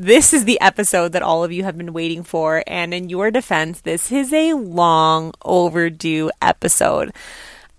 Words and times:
This 0.00 0.32
is 0.32 0.46
the 0.46 0.58
episode 0.62 1.12
that 1.12 1.20
all 1.20 1.44
of 1.44 1.52
you 1.52 1.64
have 1.64 1.76
been 1.76 1.92
waiting 1.92 2.22
for, 2.22 2.64
and 2.66 2.94
in 2.94 3.10
your 3.10 3.30
defense, 3.30 3.82
this 3.82 4.10
is 4.10 4.32
a 4.32 4.54
long 4.54 5.34
overdue 5.44 6.30
episode. 6.40 7.12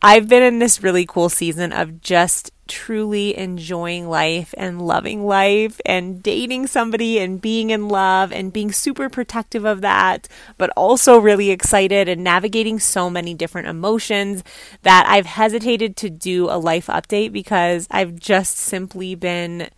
I've 0.03 0.27
been 0.27 0.43
in 0.43 0.59
this 0.59 0.83
really 0.83 1.07
cool 1.07 1.29
season 1.29 1.73
of 1.73 1.99
just 1.99 2.51
truly 2.67 3.35
enjoying 3.35 4.07
life 4.07 4.53
and 4.55 4.85
loving 4.85 5.25
life 5.25 5.81
and 5.83 6.21
dating 6.21 6.67
somebody 6.67 7.17
and 7.17 7.41
being 7.41 7.71
in 7.71 7.89
love 7.89 8.31
and 8.31 8.53
being 8.53 8.71
super 8.71 9.09
protective 9.09 9.65
of 9.65 9.81
that, 9.81 10.27
but 10.59 10.69
also 10.77 11.17
really 11.17 11.49
excited 11.49 12.07
and 12.07 12.23
navigating 12.23 12.77
so 12.77 13.09
many 13.09 13.33
different 13.33 13.67
emotions 13.67 14.43
that 14.83 15.07
I've 15.07 15.25
hesitated 15.25 15.97
to 15.97 16.11
do 16.11 16.51
a 16.51 16.59
life 16.59 16.85
update 16.85 17.31
because 17.31 17.87
I've 17.89 18.15
just 18.15 18.57
simply 18.57 19.15
been 19.15 19.69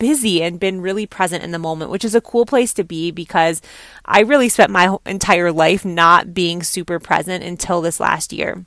busy 0.00 0.42
and 0.42 0.58
been 0.58 0.80
really 0.80 1.06
present 1.06 1.44
in 1.44 1.52
the 1.52 1.58
moment, 1.60 1.92
which 1.92 2.04
is 2.04 2.16
a 2.16 2.20
cool 2.20 2.44
place 2.44 2.74
to 2.74 2.82
be 2.82 3.12
because 3.12 3.62
I 4.04 4.22
really 4.22 4.48
spent 4.48 4.72
my 4.72 4.96
entire 5.06 5.52
life 5.52 5.84
not 5.84 6.34
being 6.34 6.64
super 6.64 6.98
present 6.98 7.44
until 7.44 7.80
this 7.80 8.00
last 8.00 8.32
year. 8.32 8.64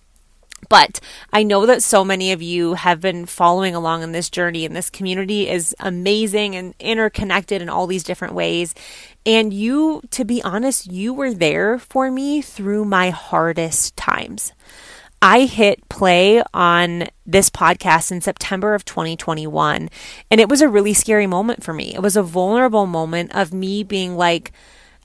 But 0.70 1.02
I 1.34 1.44
know 1.44 1.66
that 1.66 1.84
so 1.84 2.06
many 2.06 2.32
of 2.32 2.42
you 2.42 2.76
have 2.76 3.02
been 3.02 3.26
following 3.26 3.76
along 3.76 4.04
in 4.04 4.14
this 4.14 4.30
journey, 4.30 4.66
and 4.66 4.74
this 4.74 4.90
community 4.90 5.50
is 5.50 5.76
amazing 5.80 6.56
and 6.56 6.74
interconnected 6.80 7.62
in 7.62 7.68
all 7.68 7.86
these 7.86 8.04
different 8.04 8.34
ways. 8.34 8.74
And 9.26 9.54
you, 9.54 10.02
to 10.12 10.24
be 10.24 10.42
honest, 10.42 10.90
you 10.90 11.14
were 11.14 11.34
there 11.34 11.80
for 11.80 12.10
me 12.10 12.42
through 12.42 12.86
my 12.86 13.10
hardest 13.10 13.98
times. 13.98 14.54
I 15.26 15.46
hit 15.46 15.88
play 15.88 16.44
on 16.54 17.08
this 17.26 17.50
podcast 17.50 18.12
in 18.12 18.20
September 18.20 18.74
of 18.74 18.84
2021, 18.84 19.90
and 20.30 20.42
it 20.42 20.50
was 20.50 20.62
a 20.62 20.68
really 20.68 20.94
scary 20.94 21.28
moment 21.28 21.64
for 21.64 21.72
me. 21.72 21.96
It 21.96 22.02
was 22.02 22.18
a 22.18 22.24
vulnerable 22.24 22.88
moment 22.88 23.34
of 23.34 23.54
me 23.54 23.84
being 23.84 24.18
like, 24.18 24.52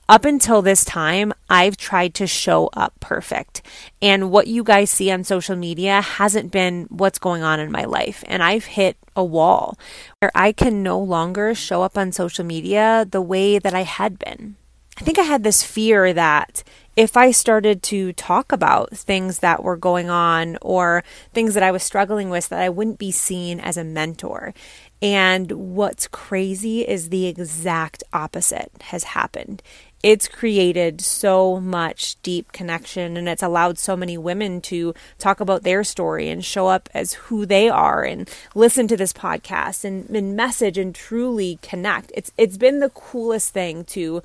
up 0.09 0.25
until 0.25 0.61
this 0.61 0.83
time, 0.83 1.31
I've 1.49 1.77
tried 1.77 2.15
to 2.15 2.27
show 2.27 2.69
up 2.73 2.99
perfect. 2.99 3.61
And 4.01 4.29
what 4.29 4.47
you 4.47 4.61
guys 4.61 4.89
see 4.89 5.09
on 5.09 5.23
social 5.23 5.55
media 5.55 6.01
hasn't 6.01 6.51
been 6.51 6.87
what's 6.89 7.17
going 7.17 7.41
on 7.41 7.61
in 7.61 7.71
my 7.71 7.85
life. 7.85 8.21
And 8.27 8.43
I've 8.43 8.65
hit 8.65 8.97
a 9.15 9.23
wall 9.23 9.79
where 10.19 10.31
I 10.35 10.51
can 10.51 10.83
no 10.83 10.99
longer 10.99 11.55
show 11.55 11.81
up 11.81 11.97
on 11.97 12.11
social 12.11 12.43
media 12.43 13.07
the 13.09 13.21
way 13.21 13.57
that 13.57 13.73
I 13.73 13.83
had 13.83 14.19
been. 14.19 14.57
I 14.99 15.03
think 15.03 15.17
I 15.17 15.23
had 15.23 15.43
this 15.43 15.63
fear 15.63 16.11
that 16.11 16.61
if 16.97 17.15
I 17.15 17.31
started 17.31 17.81
to 17.83 18.11
talk 18.11 18.51
about 18.51 18.91
things 18.91 19.39
that 19.39 19.63
were 19.63 19.77
going 19.77 20.09
on 20.09 20.57
or 20.61 21.05
things 21.33 21.53
that 21.53 21.63
I 21.63 21.71
was 21.71 21.83
struggling 21.83 22.29
with, 22.29 22.49
that 22.49 22.59
I 22.59 22.67
wouldn't 22.67 22.99
be 22.99 23.11
seen 23.11 23.61
as 23.61 23.77
a 23.77 23.85
mentor. 23.85 24.53
And 25.01 25.49
what's 25.53 26.09
crazy 26.09 26.81
is 26.81 27.07
the 27.07 27.27
exact 27.27 28.03
opposite 28.11 28.71
has 28.81 29.05
happened 29.05 29.63
it's 30.01 30.27
created 30.27 31.01
so 31.01 31.59
much 31.59 32.21
deep 32.23 32.51
connection 32.51 33.17
and 33.17 33.27
it's 33.27 33.43
allowed 33.43 33.77
so 33.77 33.97
many 33.97 34.17
women 34.17 34.61
to 34.61 34.93
talk 35.17 35.39
about 35.39 35.63
their 35.63 35.83
story 35.83 36.29
and 36.29 36.45
show 36.45 36.67
up 36.67 36.89
as 36.93 37.13
who 37.13 37.45
they 37.45 37.67
are 37.67 38.03
and 38.03 38.29
listen 38.55 38.87
to 38.87 38.95
this 38.95 39.11
podcast 39.11 39.83
and, 39.83 40.09
and 40.09 40.35
message 40.35 40.77
and 40.77 40.95
truly 40.95 41.59
connect. 41.61 42.11
It's 42.15 42.31
it's 42.37 42.57
been 42.57 42.79
the 42.79 42.89
coolest 42.89 43.53
thing 43.53 43.83
to 43.85 44.23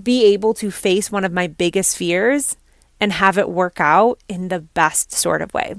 be 0.00 0.24
able 0.26 0.54
to 0.54 0.70
face 0.70 1.10
one 1.10 1.24
of 1.24 1.32
my 1.32 1.46
biggest 1.46 1.96
fears 1.96 2.56
and 3.00 3.12
have 3.12 3.36
it 3.36 3.48
work 3.48 3.80
out 3.80 4.18
in 4.28 4.48
the 4.48 4.60
best 4.60 5.12
sort 5.12 5.42
of 5.42 5.52
way. 5.52 5.74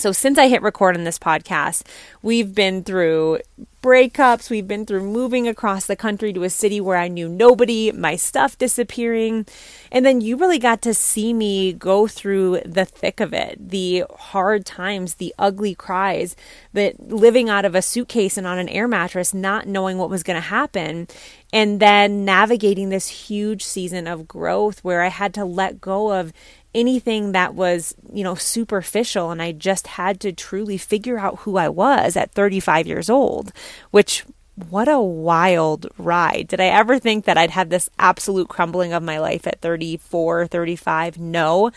So, 0.00 0.12
since 0.12 0.38
I 0.38 0.46
hit 0.46 0.62
record 0.62 0.96
on 0.96 1.02
this 1.02 1.18
podcast, 1.18 1.82
we've 2.22 2.54
been 2.54 2.84
through 2.84 3.40
breakups, 3.82 4.48
we've 4.48 4.68
been 4.68 4.86
through 4.86 5.02
moving 5.02 5.48
across 5.48 5.86
the 5.86 5.96
country 5.96 6.32
to 6.32 6.44
a 6.44 6.50
city 6.50 6.80
where 6.80 6.96
I 6.96 7.08
knew 7.08 7.28
nobody, 7.28 7.90
my 7.90 8.14
stuff 8.14 8.56
disappearing. 8.58 9.46
And 9.90 10.06
then 10.06 10.20
you 10.20 10.36
really 10.36 10.60
got 10.60 10.82
to 10.82 10.94
see 10.94 11.32
me 11.32 11.72
go 11.72 12.06
through 12.06 12.60
the 12.64 12.84
thick 12.84 13.18
of 13.18 13.32
it 13.32 13.70
the 13.70 14.04
hard 14.18 14.64
times, 14.64 15.14
the 15.14 15.34
ugly 15.36 15.74
cries, 15.74 16.36
that 16.72 17.08
living 17.08 17.48
out 17.48 17.64
of 17.64 17.74
a 17.74 17.82
suitcase 17.82 18.36
and 18.36 18.46
on 18.46 18.58
an 18.58 18.68
air 18.68 18.86
mattress, 18.86 19.34
not 19.34 19.66
knowing 19.66 19.98
what 19.98 20.10
was 20.10 20.22
going 20.22 20.36
to 20.36 20.40
happen. 20.40 21.08
And 21.52 21.80
then 21.80 22.24
navigating 22.24 22.90
this 22.90 23.08
huge 23.08 23.64
season 23.64 24.06
of 24.06 24.28
growth 24.28 24.84
where 24.84 25.02
I 25.02 25.08
had 25.08 25.32
to 25.34 25.44
let 25.44 25.80
go 25.80 26.12
of 26.12 26.32
anything 26.78 27.32
that 27.32 27.54
was, 27.54 27.94
you 28.12 28.22
know, 28.22 28.34
superficial. 28.34 29.30
And 29.30 29.42
I 29.42 29.52
just 29.52 29.88
had 29.88 30.20
to 30.20 30.32
truly 30.32 30.78
figure 30.78 31.18
out 31.18 31.40
who 31.40 31.56
I 31.56 31.68
was 31.68 32.16
at 32.16 32.32
35 32.32 32.86
years 32.86 33.10
old, 33.10 33.52
which 33.90 34.24
what 34.70 34.88
a 34.88 35.00
wild 35.00 35.86
ride. 35.98 36.48
Did 36.48 36.60
I 36.60 36.66
ever 36.66 36.98
think 36.98 37.24
that 37.24 37.38
I'd 37.38 37.50
have 37.50 37.68
this 37.68 37.88
absolute 37.98 38.48
crumbling 38.48 38.92
of 38.92 39.02
my 39.02 39.18
life 39.18 39.46
at 39.46 39.60
34, 39.60 40.46
35? 40.46 41.18
No, 41.18 41.70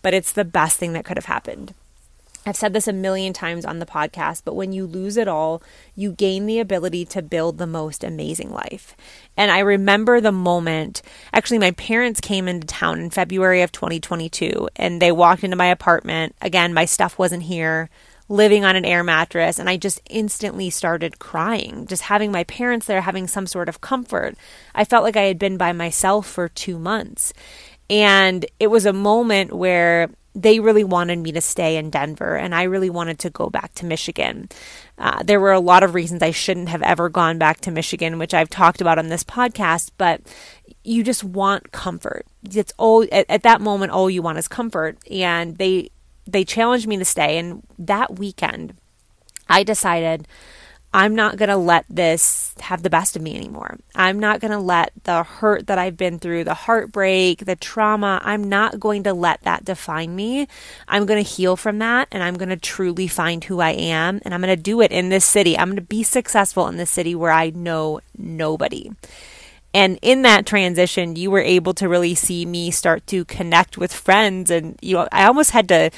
but 0.00 0.14
it's 0.14 0.32
the 0.32 0.44
best 0.44 0.78
thing 0.78 0.92
that 0.94 1.04
could 1.04 1.16
have 1.16 1.26
happened. 1.26 1.74
I've 2.44 2.56
said 2.56 2.72
this 2.72 2.88
a 2.88 2.92
million 2.92 3.32
times 3.32 3.64
on 3.64 3.78
the 3.78 3.86
podcast, 3.86 4.42
but 4.44 4.56
when 4.56 4.72
you 4.72 4.84
lose 4.84 5.16
it 5.16 5.28
all, 5.28 5.62
you 5.94 6.10
gain 6.12 6.46
the 6.46 6.58
ability 6.58 7.04
to 7.06 7.22
build 7.22 7.58
the 7.58 7.66
most 7.68 8.02
amazing 8.02 8.50
life. 8.50 8.96
And 9.36 9.50
I 9.50 9.60
remember 9.60 10.20
the 10.20 10.32
moment, 10.32 11.02
actually, 11.32 11.58
my 11.58 11.70
parents 11.72 12.20
came 12.20 12.48
into 12.48 12.66
town 12.66 12.98
in 12.98 13.10
February 13.10 13.62
of 13.62 13.70
2022 13.70 14.68
and 14.74 15.00
they 15.00 15.12
walked 15.12 15.44
into 15.44 15.56
my 15.56 15.66
apartment. 15.66 16.34
Again, 16.40 16.74
my 16.74 16.84
stuff 16.84 17.16
wasn't 17.16 17.44
here, 17.44 17.88
living 18.28 18.64
on 18.64 18.74
an 18.74 18.84
air 18.84 19.04
mattress. 19.04 19.60
And 19.60 19.68
I 19.68 19.76
just 19.76 20.00
instantly 20.10 20.68
started 20.68 21.20
crying, 21.20 21.86
just 21.86 22.02
having 22.02 22.32
my 22.32 22.42
parents 22.44 22.86
there, 22.86 23.02
having 23.02 23.28
some 23.28 23.46
sort 23.46 23.68
of 23.68 23.80
comfort. 23.80 24.36
I 24.74 24.84
felt 24.84 25.04
like 25.04 25.16
I 25.16 25.22
had 25.22 25.38
been 25.38 25.58
by 25.58 25.72
myself 25.72 26.26
for 26.26 26.48
two 26.48 26.78
months. 26.78 27.32
And 27.88 28.44
it 28.58 28.68
was 28.68 28.86
a 28.86 28.92
moment 28.92 29.52
where 29.52 30.10
they 30.34 30.60
really 30.60 30.84
wanted 30.84 31.18
me 31.18 31.32
to 31.32 31.40
stay 31.40 31.76
in 31.76 31.90
Denver, 31.90 32.36
and 32.36 32.54
I 32.54 32.62
really 32.62 32.88
wanted 32.88 33.18
to 33.20 33.30
go 33.30 33.50
back 33.50 33.74
to 33.74 33.86
Michigan. 33.86 34.48
Uh, 34.96 35.22
there 35.22 35.40
were 35.40 35.52
a 35.52 35.60
lot 35.60 35.82
of 35.82 35.94
reasons 35.94 36.22
I 36.22 36.30
shouldn't 36.30 36.70
have 36.70 36.82
ever 36.82 37.08
gone 37.08 37.38
back 37.38 37.60
to 37.62 37.70
Michigan, 37.70 38.18
which 38.18 38.32
I've 38.32 38.48
talked 38.48 38.80
about 38.80 38.98
on 38.98 39.08
this 39.08 39.24
podcast, 39.24 39.90
but 39.98 40.22
you 40.84 41.02
just 41.02 41.22
want 41.22 41.72
comfort. 41.72 42.26
It's 42.50 42.72
all 42.78 43.04
at, 43.12 43.26
at 43.28 43.42
that 43.42 43.60
moment, 43.60 43.92
all 43.92 44.08
you 44.08 44.22
want 44.22 44.38
is 44.38 44.48
comfort, 44.48 44.96
and 45.10 45.58
they 45.58 45.90
they 46.26 46.44
challenged 46.44 46.86
me 46.86 46.96
to 46.96 47.04
stay. 47.04 47.38
And 47.38 47.62
that 47.78 48.18
weekend, 48.18 48.74
I 49.48 49.64
decided 49.64 50.26
I'm 50.94 51.14
not 51.14 51.38
going 51.38 51.48
to 51.48 51.56
let 51.56 51.86
this 51.88 52.54
have 52.60 52.82
the 52.82 52.90
best 52.90 53.16
of 53.16 53.22
me 53.22 53.34
anymore. 53.34 53.78
I'm 53.94 54.18
not 54.18 54.40
going 54.40 54.50
to 54.50 54.58
let 54.58 54.92
the 55.04 55.22
hurt 55.22 55.66
that 55.68 55.78
I've 55.78 55.96
been 55.96 56.18
through, 56.18 56.44
the 56.44 56.54
heartbreak, 56.54 57.46
the 57.46 57.56
trauma, 57.56 58.20
I'm 58.22 58.44
not 58.44 58.78
going 58.78 59.04
to 59.04 59.14
let 59.14 59.40
that 59.42 59.64
define 59.64 60.14
me. 60.14 60.48
I'm 60.86 61.06
going 61.06 61.22
to 61.22 61.28
heal 61.28 61.56
from 61.56 61.78
that 61.78 62.08
and 62.12 62.22
I'm 62.22 62.34
going 62.34 62.50
to 62.50 62.56
truly 62.56 63.08
find 63.08 63.42
who 63.42 63.60
I 63.60 63.70
am 63.70 64.20
and 64.24 64.34
I'm 64.34 64.42
going 64.42 64.54
to 64.54 64.62
do 64.62 64.82
it 64.82 64.92
in 64.92 65.08
this 65.08 65.24
city. 65.24 65.56
I'm 65.56 65.68
going 65.68 65.76
to 65.76 65.82
be 65.82 66.02
successful 66.02 66.68
in 66.68 66.76
this 66.76 66.90
city 66.90 67.14
where 67.14 67.32
I 67.32 67.50
know 67.50 68.00
nobody. 68.18 68.90
And 69.74 69.98
in 70.02 70.22
that 70.22 70.44
transition, 70.44 71.16
you 71.16 71.30
were 71.30 71.40
able 71.40 71.72
to 71.74 71.88
really 71.88 72.14
see 72.14 72.44
me 72.44 72.70
start 72.70 73.06
to 73.08 73.24
connect 73.24 73.78
with 73.78 73.92
friends. 73.92 74.50
And, 74.50 74.78
you 74.82 74.96
know, 74.96 75.08
I 75.10 75.24
almost 75.24 75.52
had 75.52 75.68
to 75.68 75.90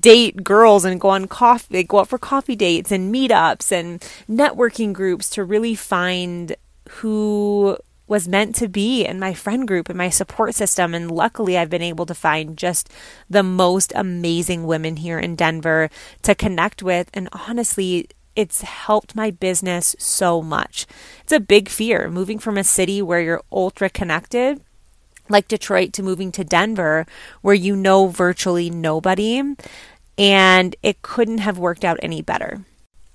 date 0.00 0.42
girls 0.42 0.84
and 0.84 1.00
go 1.00 1.08
on 1.10 1.28
coffee, 1.28 1.82
go 1.82 2.00
out 2.00 2.08
for 2.08 2.18
coffee 2.18 2.56
dates 2.56 2.90
and 2.90 3.14
meetups 3.14 3.70
and 3.70 4.00
networking 4.28 4.92
groups 4.92 5.28
to 5.30 5.44
really 5.44 5.74
find 5.74 6.56
who 6.88 7.76
was 8.06 8.26
meant 8.26 8.54
to 8.54 8.68
be 8.68 9.04
in 9.04 9.20
my 9.20 9.34
friend 9.34 9.68
group 9.68 9.90
and 9.90 9.98
my 9.98 10.08
support 10.08 10.54
system. 10.54 10.94
And 10.94 11.10
luckily, 11.10 11.58
I've 11.58 11.68
been 11.68 11.82
able 11.82 12.06
to 12.06 12.14
find 12.14 12.56
just 12.56 12.90
the 13.28 13.42
most 13.42 13.92
amazing 13.94 14.66
women 14.66 14.96
here 14.96 15.18
in 15.18 15.36
Denver 15.36 15.90
to 16.22 16.34
connect 16.34 16.82
with. 16.82 17.10
And 17.12 17.28
honestly, 17.32 18.08
it's 18.38 18.62
helped 18.62 19.16
my 19.16 19.32
business 19.32 19.96
so 19.98 20.40
much. 20.40 20.86
It's 21.22 21.32
a 21.32 21.40
big 21.40 21.68
fear 21.68 22.08
moving 22.08 22.38
from 22.38 22.56
a 22.56 22.62
city 22.62 23.02
where 23.02 23.20
you're 23.20 23.42
ultra 23.50 23.90
connected 23.90 24.60
like 25.28 25.48
Detroit 25.48 25.92
to 25.94 26.04
moving 26.04 26.30
to 26.32 26.44
Denver 26.44 27.04
where 27.42 27.56
you 27.56 27.74
know 27.74 28.06
virtually 28.06 28.70
nobody 28.70 29.42
and 30.16 30.76
it 30.84 31.02
couldn't 31.02 31.38
have 31.38 31.58
worked 31.58 31.84
out 31.84 31.98
any 32.00 32.22
better. 32.22 32.60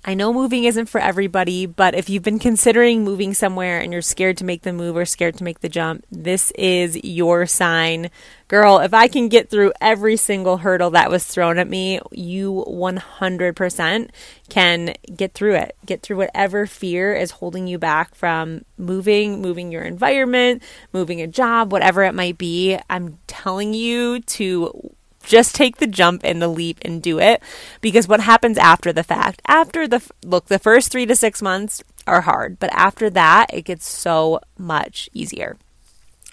I 0.06 0.12
know 0.12 0.34
moving 0.34 0.64
isn't 0.64 0.86
for 0.86 1.00
everybody, 1.00 1.64
but 1.64 1.94
if 1.94 2.10
you've 2.10 2.22
been 2.22 2.38
considering 2.38 3.04
moving 3.04 3.32
somewhere 3.32 3.80
and 3.80 3.90
you're 3.90 4.02
scared 4.02 4.36
to 4.36 4.44
make 4.44 4.60
the 4.60 4.72
move 4.72 4.96
or 4.96 5.06
scared 5.06 5.38
to 5.38 5.44
make 5.44 5.60
the 5.60 5.68
jump, 5.70 6.04
this 6.10 6.50
is 6.52 7.02
your 7.02 7.46
sign. 7.46 8.10
Girl, 8.48 8.80
if 8.80 8.92
I 8.92 9.08
can 9.08 9.30
get 9.30 9.48
through 9.48 9.72
every 9.80 10.18
single 10.18 10.58
hurdle 10.58 10.90
that 10.90 11.10
was 11.10 11.24
thrown 11.24 11.58
at 11.58 11.70
me, 11.70 12.00
you 12.12 12.66
100% 12.68 14.10
can 14.50 14.94
get 15.16 15.32
through 15.32 15.54
it. 15.54 15.74
Get 15.86 16.02
through 16.02 16.18
whatever 16.18 16.66
fear 16.66 17.14
is 17.14 17.30
holding 17.30 17.66
you 17.66 17.78
back 17.78 18.14
from 18.14 18.66
moving, 18.76 19.40
moving 19.40 19.72
your 19.72 19.82
environment, 19.82 20.62
moving 20.92 21.22
a 21.22 21.26
job, 21.26 21.72
whatever 21.72 22.02
it 22.02 22.14
might 22.14 22.36
be. 22.36 22.78
I'm 22.90 23.18
telling 23.26 23.72
you 23.72 24.20
to 24.20 24.83
just 25.26 25.54
take 25.54 25.76
the 25.76 25.86
jump 25.86 26.22
and 26.24 26.40
the 26.40 26.48
leap 26.48 26.78
and 26.82 27.02
do 27.02 27.18
it 27.18 27.42
because 27.80 28.08
what 28.08 28.20
happens 28.20 28.58
after 28.58 28.92
the 28.92 29.02
fact 29.02 29.42
after 29.46 29.86
the 29.86 30.02
look 30.24 30.46
the 30.46 30.58
first 30.58 30.92
3 30.92 31.06
to 31.06 31.16
6 31.16 31.42
months 31.42 31.82
are 32.06 32.22
hard 32.22 32.58
but 32.58 32.72
after 32.72 33.10
that 33.10 33.46
it 33.52 33.62
gets 33.62 33.86
so 33.86 34.40
much 34.58 35.08
easier 35.12 35.56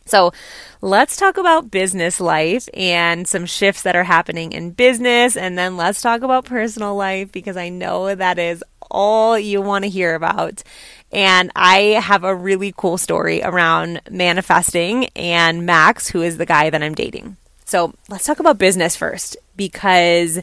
so, 0.06 0.34
let's 0.82 1.16
talk 1.16 1.38
about 1.38 1.72
business 1.72 2.20
life 2.20 2.68
and 2.74 3.28
some 3.28 3.46
shifts 3.46 3.84
that 3.84 3.96
are 3.96 4.04
happening 4.04 4.52
in 4.52 4.72
business. 4.72 5.38
And 5.38 5.58
then 5.58 5.78
let's 5.78 6.02
talk 6.02 6.22
about 6.22 6.44
personal 6.44 6.96
life 6.96 7.32
because 7.32 7.56
I 7.56 7.70
know 7.70 8.14
that 8.14 8.40
is 8.40 8.64
all 8.90 9.38
you 9.38 9.62
want 9.62 9.86
to 9.86 9.90
hear 9.90 10.16
about. 10.16 10.64
And 11.12 11.52
I 11.56 12.02
have 12.04 12.24
a 12.24 12.36
really 12.36 12.74
cool 12.76 12.98
story 12.98 13.42
around 13.44 14.02
manifesting 14.10 15.06
and 15.16 15.66
Max, 15.66 16.10
who 16.10 16.22
is 16.22 16.38
the 16.38 16.46
guy 16.46 16.70
that 16.70 16.82
I'm 16.82 16.96
dating. 16.96 17.38
So 17.72 17.94
let's 18.10 18.26
talk 18.26 18.42
about 18.42 18.58
business 18.58 18.98
first 18.98 19.38
because 19.56 20.42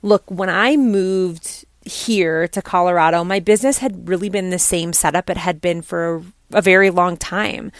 look, 0.00 0.22
when 0.30 0.48
I 0.48 0.78
moved 0.78 1.66
here 1.84 2.48
to 2.48 2.62
Colorado, 2.62 3.22
my 3.22 3.38
business 3.38 3.76
had 3.76 4.08
really 4.08 4.30
been 4.30 4.48
the 4.48 4.58
same 4.58 4.94
setup 4.94 5.28
it 5.28 5.36
had 5.36 5.60
been 5.60 5.82
for 5.82 6.22
a 6.54 6.62
very 6.62 6.88
long 6.88 7.18
time. 7.18 7.70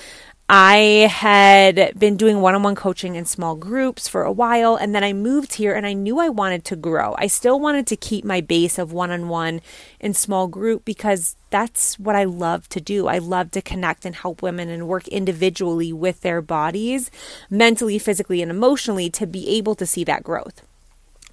I 0.47 1.09
had 1.11 1.99
been 1.99 2.19
doing 2.19 2.43
one 2.43 2.55
on 2.55 2.63
one 2.63 2.75
coaching 2.75 3.15
in 3.15 3.25
small 3.25 3.57
groups 3.57 4.09
for 4.09 4.25
a 4.25 4.33
while, 4.33 4.77
and 4.77 4.95
then 4.95 5.03
I 5.03 5.15
moved 5.15 5.55
here 5.55 5.73
and 5.73 5.87
I 5.87 5.95
knew 5.95 6.19
I 6.19 6.29
wanted 6.29 6.67
to 6.67 6.77
grow. 6.77 7.15
I 7.17 7.29
still 7.29 7.59
wanted 7.59 7.87
to 7.87 7.97
keep 7.97 8.27
my 8.27 8.43
base 8.43 8.79
of 8.79 8.93
one 8.93 9.11
on 9.11 9.31
one 9.31 9.63
in 10.01 10.13
small 10.13 10.47
group 10.47 10.85
because 10.85 11.37
that's 11.49 11.99
what 11.99 12.15
I 12.15 12.25
love 12.25 12.69
to 12.71 12.81
do. 12.81 13.07
I 13.07 13.19
love 13.19 13.53
to 13.53 13.63
connect 13.63 14.05
and 14.05 14.15
help 14.15 14.43
women 14.43 14.69
and 14.69 14.87
work 14.87 15.09
individually 15.09 15.95
with 15.95 16.21
their 16.21 16.43
bodies, 16.43 17.11
mentally, 17.49 17.99
physically, 17.99 18.43
and 18.43 18.51
emotionally 18.51 19.09
to 19.11 19.27
be 19.27 19.49
able 19.57 19.75
to 19.77 19.87
see 19.87 20.05
that 20.05 20.23
growth. 20.23 20.61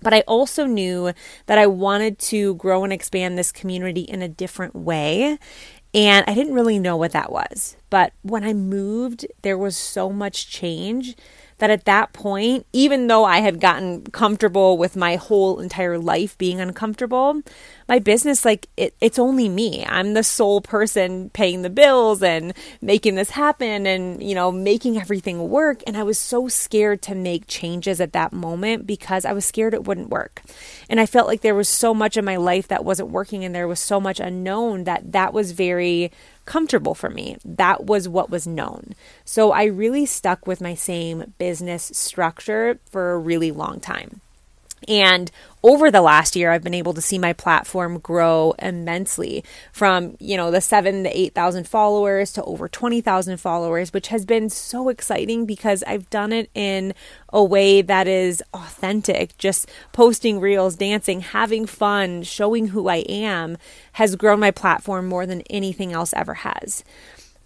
But 0.01 0.13
I 0.13 0.21
also 0.21 0.65
knew 0.65 1.11
that 1.45 1.57
I 1.57 1.67
wanted 1.67 2.17
to 2.19 2.55
grow 2.55 2.83
and 2.83 2.93
expand 2.93 3.37
this 3.37 3.51
community 3.51 4.01
in 4.01 4.21
a 4.21 4.29
different 4.29 4.73
way. 4.73 5.37
And 5.93 6.23
I 6.27 6.33
didn't 6.33 6.53
really 6.53 6.79
know 6.79 6.95
what 6.95 7.11
that 7.11 7.31
was. 7.31 7.75
But 7.89 8.13
when 8.21 8.43
I 8.43 8.53
moved, 8.53 9.25
there 9.41 9.57
was 9.57 9.75
so 9.75 10.09
much 10.09 10.49
change 10.49 11.15
that 11.61 11.69
at 11.69 11.85
that 11.85 12.11
point, 12.11 12.65
even 12.73 13.05
though 13.05 13.23
I 13.23 13.37
had 13.37 13.61
gotten 13.61 14.01
comfortable 14.05 14.79
with 14.79 14.95
my 14.95 15.15
whole 15.15 15.59
entire 15.59 15.99
life 15.99 16.35
being 16.39 16.59
uncomfortable, 16.59 17.39
my 17.87 17.99
business, 17.99 18.43
like 18.43 18.65
it, 18.77 18.95
it's 18.99 19.19
only 19.19 19.47
me. 19.47 19.85
I'm 19.85 20.15
the 20.15 20.23
sole 20.23 20.61
person 20.61 21.29
paying 21.29 21.61
the 21.61 21.69
bills 21.69 22.23
and 22.23 22.55
making 22.81 23.13
this 23.13 23.29
happen 23.29 23.85
and, 23.85 24.23
you 24.23 24.33
know, 24.33 24.51
making 24.51 24.97
everything 24.97 25.49
work. 25.49 25.83
And 25.85 25.95
I 25.95 26.01
was 26.01 26.17
so 26.17 26.47
scared 26.47 27.03
to 27.03 27.13
make 27.13 27.45
changes 27.45 28.01
at 28.01 28.13
that 28.13 28.33
moment 28.33 28.87
because 28.87 29.23
I 29.23 29.33
was 29.33 29.45
scared 29.45 29.75
it 29.75 29.83
wouldn't 29.83 30.09
work. 30.09 30.41
And 30.89 30.99
I 30.99 31.05
felt 31.05 31.27
like 31.27 31.41
there 31.41 31.53
was 31.53 31.69
so 31.69 31.93
much 31.93 32.17
in 32.17 32.25
my 32.25 32.37
life 32.37 32.67
that 32.69 32.83
wasn't 32.83 33.09
working 33.09 33.45
and 33.45 33.53
there 33.53 33.67
was 33.67 33.79
so 33.79 34.01
much 34.01 34.19
unknown 34.19 34.85
that 34.85 35.11
that 35.11 35.31
was 35.31 35.51
very 35.51 36.11
comfortable 36.51 36.93
for 36.93 37.09
me. 37.09 37.37
That 37.45 37.85
was 37.85 38.09
what 38.09 38.29
was 38.29 38.45
known. 38.45 38.93
So 39.23 39.53
I 39.53 39.63
really 39.63 40.05
stuck 40.05 40.45
with 40.45 40.59
my 40.59 40.75
same 40.75 41.33
business 41.37 41.83
structure 41.93 42.77
for 42.89 43.13
a 43.13 43.17
really 43.17 43.51
long 43.51 43.79
time. 43.79 44.19
And 44.85 45.31
over 45.63 45.91
the 45.91 46.01
last 46.01 46.35
year, 46.35 46.51
I've 46.51 46.63
been 46.63 46.73
able 46.73 46.93
to 46.93 47.01
see 47.01 47.19
my 47.19 47.33
platform 47.33 47.99
grow 47.99 48.55
immensely 48.57 49.43
from, 49.71 50.15
you 50.19 50.35
know, 50.35 50.49
the 50.49 50.61
seven 50.61 51.03
to 51.03 51.19
8,000 51.19 51.67
followers 51.67 52.33
to 52.33 52.43
over 52.43 52.67
20,000 52.67 53.37
followers, 53.37 53.93
which 53.93 54.07
has 54.07 54.25
been 54.25 54.49
so 54.49 54.89
exciting 54.89 55.45
because 55.45 55.83
I've 55.83 56.09
done 56.09 56.33
it 56.33 56.49
in 56.55 56.93
a 57.29 57.43
way 57.43 57.81
that 57.83 58.07
is 58.07 58.43
authentic. 58.53 59.37
Just 59.37 59.69
posting 59.91 60.39
reels, 60.39 60.75
dancing, 60.75 61.21
having 61.21 61.65
fun, 61.67 62.23
showing 62.23 62.67
who 62.67 62.87
I 62.87 62.97
am 63.07 63.57
has 63.93 64.15
grown 64.15 64.39
my 64.39 64.51
platform 64.51 65.07
more 65.07 65.25
than 65.25 65.41
anything 65.41 65.93
else 65.93 66.13
ever 66.13 66.33
has. 66.33 66.83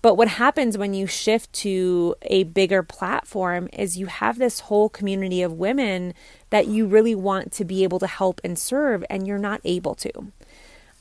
But 0.06 0.18
what 0.18 0.28
happens 0.28 0.78
when 0.78 0.94
you 0.94 1.08
shift 1.08 1.52
to 1.54 2.14
a 2.22 2.44
bigger 2.44 2.84
platform 2.84 3.68
is 3.74 3.98
you 3.98 4.06
have 4.06 4.38
this 4.38 4.60
whole 4.60 4.88
community 4.88 5.42
of 5.42 5.54
women 5.54 6.14
that 6.56 6.68
you 6.68 6.86
really 6.88 7.14
want 7.14 7.52
to 7.52 7.66
be 7.66 7.84
able 7.84 8.00
to 8.00 8.08
help 8.08 8.40
and 8.42 8.58
serve, 8.58 9.04
and 9.10 9.28
you're 9.28 9.38
not 9.38 9.60
able 9.66 9.94
to. 9.94 10.32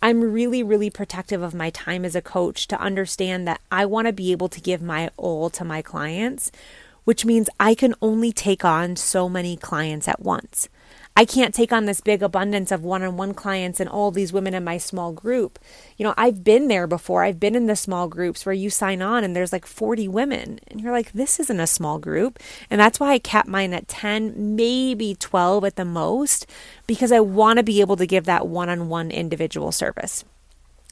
I'm 0.03 0.21
really, 0.21 0.65
really 0.65 0.91
protective 0.91 1.43
of 1.43 1.55
my 1.55 1.71
time 1.71 2.05
as 2.05 2.17
a 2.17 2.21
coach 2.21 2.67
to 2.67 2.81
understand 2.81 3.47
that 3.47 3.61
I 3.71 3.87
want 3.87 4.09
to 4.09 4.13
be 4.13 4.33
able 4.33 4.49
to 4.49 4.61
give 4.61 4.83
my 4.83 5.11
all 5.17 5.51
to 5.51 5.65
my 5.65 5.81
clients, 5.81 6.51
which 7.05 7.25
means 7.25 7.49
I 7.61 7.77
can 7.77 7.95
only 8.03 8.33
take 8.33 8.65
on 8.65 8.97
so 8.97 9.29
many 9.29 9.57
clients 9.57 10.09
at 10.09 10.21
once. 10.21 10.69
I 11.17 11.25
can't 11.25 11.55
take 11.55 11.73
on 11.73 11.85
this 11.85 12.01
big 12.01 12.25
abundance 12.25 12.73
of 12.73 12.83
one 12.83 13.05
on 13.05 13.17
one 13.17 13.35
clients 13.35 13.79
and 13.79 13.89
all 13.89 14.11
these 14.11 14.33
women 14.33 14.53
in 14.53 14.65
my 14.65 14.79
small 14.79 15.13
group. 15.13 15.61
You 15.97 16.05
know, 16.05 16.15
I've 16.17 16.43
been 16.43 16.67
there 16.67 16.89
before. 16.89 17.23
I've 17.23 17.39
been 17.39 17.55
in 17.55 17.67
the 17.67 17.77
small 17.77 18.09
groups 18.09 18.45
where 18.45 18.53
you 18.53 18.69
sign 18.69 19.01
on 19.01 19.23
and 19.23 19.35
there's 19.35 19.53
like 19.53 19.65
40 19.65 20.09
women, 20.09 20.59
and 20.67 20.81
you're 20.81 20.91
like, 20.91 21.13
this 21.13 21.39
isn't 21.39 21.61
a 21.61 21.69
small 21.69 22.01
group. 22.01 22.41
And 22.69 22.81
that's 22.81 22.99
why 22.99 23.13
I 23.13 23.21
kept 23.21 23.49
mine 23.49 23.73
at 23.73 23.87
10, 23.87 24.57
maybe 24.57 25.15
12 25.15 25.65
at 25.65 25.77
the 25.77 25.85
most, 25.85 26.47
because 26.89 27.13
I 27.13 27.21
want 27.21 27.59
to 27.59 27.63
be 27.63 27.81
able 27.81 27.97
to 27.97 28.07
give 28.07 28.25
that 28.25 28.49
one 28.49 28.69
on 28.69 28.89
one 28.89 29.13
individual 29.13 29.71
service. 29.71 30.25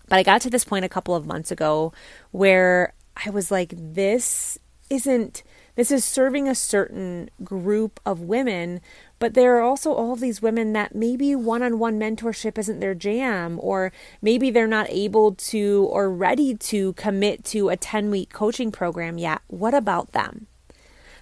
But 0.08 0.18
I 0.18 0.22
got 0.22 0.40
to 0.42 0.50
this 0.50 0.64
point 0.64 0.84
a 0.84 0.90
couple 0.90 1.16
of 1.16 1.26
months 1.26 1.50
ago 1.50 1.92
where 2.30 2.92
I 3.26 3.30
was 3.30 3.50
like, 3.50 3.74
this 3.76 4.56
isn't 4.88 5.42
this 5.74 5.90
is 5.90 6.04
serving 6.04 6.48
a 6.48 6.54
certain 6.54 7.30
group 7.42 7.98
of 8.04 8.20
women, 8.20 8.82
but 9.22 9.34
there 9.34 9.56
are 9.56 9.60
also 9.60 9.92
all 9.92 10.16
these 10.16 10.42
women 10.42 10.72
that 10.72 10.96
maybe 10.96 11.36
one 11.36 11.62
on 11.62 11.78
one 11.78 11.96
mentorship 11.96 12.58
isn't 12.58 12.80
their 12.80 12.92
jam, 12.92 13.56
or 13.62 13.92
maybe 14.20 14.50
they're 14.50 14.66
not 14.66 14.90
able 14.90 15.36
to 15.36 15.86
or 15.92 16.10
ready 16.10 16.56
to 16.56 16.92
commit 16.94 17.44
to 17.44 17.68
a 17.68 17.76
10 17.76 18.10
week 18.10 18.32
coaching 18.32 18.72
program 18.72 19.18
yet. 19.18 19.40
What 19.46 19.74
about 19.74 20.10
them? 20.10 20.48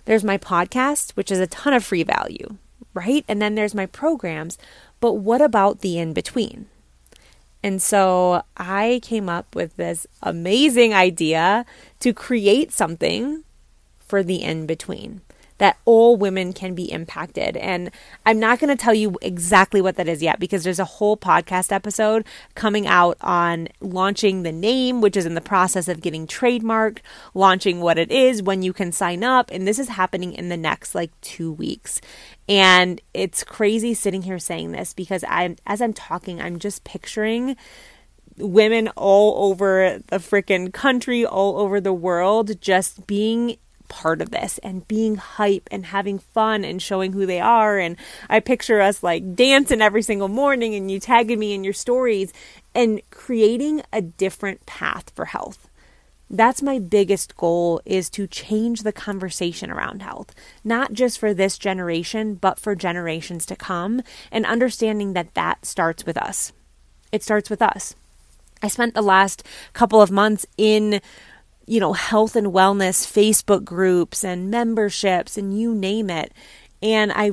There's 0.06 0.24
my 0.24 0.38
podcast, 0.38 1.10
which 1.10 1.30
is 1.30 1.40
a 1.40 1.46
ton 1.46 1.74
of 1.74 1.84
free 1.84 2.02
value, 2.02 2.56
right? 2.94 3.22
And 3.28 3.42
then 3.42 3.54
there's 3.54 3.74
my 3.74 3.84
programs. 3.84 4.56
But 5.00 5.16
what 5.16 5.42
about 5.42 5.82
the 5.82 5.98
in 5.98 6.14
between? 6.14 6.68
And 7.62 7.82
so 7.82 8.44
I 8.56 9.00
came 9.02 9.28
up 9.28 9.54
with 9.54 9.76
this 9.76 10.06
amazing 10.22 10.94
idea 10.94 11.66
to 11.98 12.14
create 12.14 12.72
something 12.72 13.44
for 13.98 14.22
the 14.22 14.42
in 14.42 14.64
between. 14.64 15.20
That 15.60 15.76
all 15.84 16.16
women 16.16 16.54
can 16.54 16.74
be 16.74 16.90
impacted. 16.90 17.54
And 17.58 17.90
I'm 18.24 18.40
not 18.40 18.58
going 18.58 18.74
to 18.74 18.82
tell 18.82 18.94
you 18.94 19.18
exactly 19.20 19.82
what 19.82 19.96
that 19.96 20.08
is 20.08 20.22
yet 20.22 20.40
because 20.40 20.64
there's 20.64 20.78
a 20.78 20.86
whole 20.86 21.18
podcast 21.18 21.70
episode 21.70 22.24
coming 22.54 22.86
out 22.86 23.18
on 23.20 23.68
launching 23.80 24.42
the 24.42 24.52
name, 24.52 25.02
which 25.02 25.18
is 25.18 25.26
in 25.26 25.34
the 25.34 25.42
process 25.42 25.86
of 25.86 26.00
getting 26.00 26.26
trademarked, 26.26 27.00
launching 27.34 27.80
what 27.80 27.98
it 27.98 28.10
is, 28.10 28.42
when 28.42 28.62
you 28.62 28.72
can 28.72 28.90
sign 28.90 29.22
up. 29.22 29.50
And 29.52 29.68
this 29.68 29.78
is 29.78 29.90
happening 29.90 30.32
in 30.32 30.48
the 30.48 30.56
next 30.56 30.94
like 30.94 31.10
two 31.20 31.52
weeks. 31.52 32.00
And 32.48 32.98
it's 33.12 33.44
crazy 33.44 33.92
sitting 33.92 34.22
here 34.22 34.38
saying 34.38 34.72
this 34.72 34.94
because 34.94 35.24
I'm, 35.28 35.56
as 35.66 35.82
I'm 35.82 35.92
talking, 35.92 36.40
I'm 36.40 36.58
just 36.58 36.84
picturing 36.84 37.54
women 38.38 38.88
all 38.96 39.50
over 39.50 40.00
the 40.06 40.16
freaking 40.16 40.72
country, 40.72 41.26
all 41.26 41.58
over 41.58 41.82
the 41.82 41.92
world, 41.92 42.62
just 42.62 43.06
being 43.06 43.58
part 43.90 44.22
of 44.22 44.30
this 44.30 44.56
and 44.62 44.88
being 44.88 45.16
hype 45.16 45.68
and 45.70 45.84
having 45.84 46.18
fun 46.18 46.64
and 46.64 46.80
showing 46.80 47.12
who 47.12 47.26
they 47.26 47.40
are. 47.40 47.78
And 47.78 47.98
I 48.30 48.40
picture 48.40 48.80
us 48.80 49.02
like 49.02 49.34
dancing 49.34 49.82
every 49.82 50.00
single 50.00 50.28
morning 50.28 50.74
and 50.74 50.90
you 50.90 50.98
tagging 50.98 51.38
me 51.38 51.52
in 51.52 51.62
your 51.62 51.74
stories 51.74 52.32
and 52.74 53.02
creating 53.10 53.82
a 53.92 54.00
different 54.00 54.64
path 54.64 55.10
for 55.14 55.26
health. 55.26 55.68
That's 56.32 56.62
my 56.62 56.78
biggest 56.78 57.36
goal 57.36 57.82
is 57.84 58.08
to 58.10 58.28
change 58.28 58.82
the 58.82 58.92
conversation 58.92 59.68
around 59.68 60.00
health, 60.00 60.32
not 60.62 60.92
just 60.92 61.18
for 61.18 61.34
this 61.34 61.58
generation, 61.58 62.36
but 62.36 62.60
for 62.60 62.76
generations 62.76 63.44
to 63.46 63.56
come 63.56 64.00
and 64.30 64.46
understanding 64.46 65.12
that 65.14 65.34
that 65.34 65.66
starts 65.66 66.06
with 66.06 66.16
us. 66.16 66.52
It 67.10 67.24
starts 67.24 67.50
with 67.50 67.60
us. 67.60 67.96
I 68.62 68.68
spent 68.68 68.94
the 68.94 69.02
last 69.02 69.42
couple 69.72 70.00
of 70.00 70.10
months 70.10 70.46
in 70.56 71.00
you 71.66 71.80
know, 71.80 71.92
health 71.92 72.36
and 72.36 72.48
wellness 72.48 73.06
Facebook 73.06 73.64
groups 73.64 74.24
and 74.24 74.50
memberships 74.50 75.36
and 75.36 75.58
you 75.58 75.74
name 75.74 76.10
it. 76.10 76.32
And 76.82 77.12
I 77.12 77.32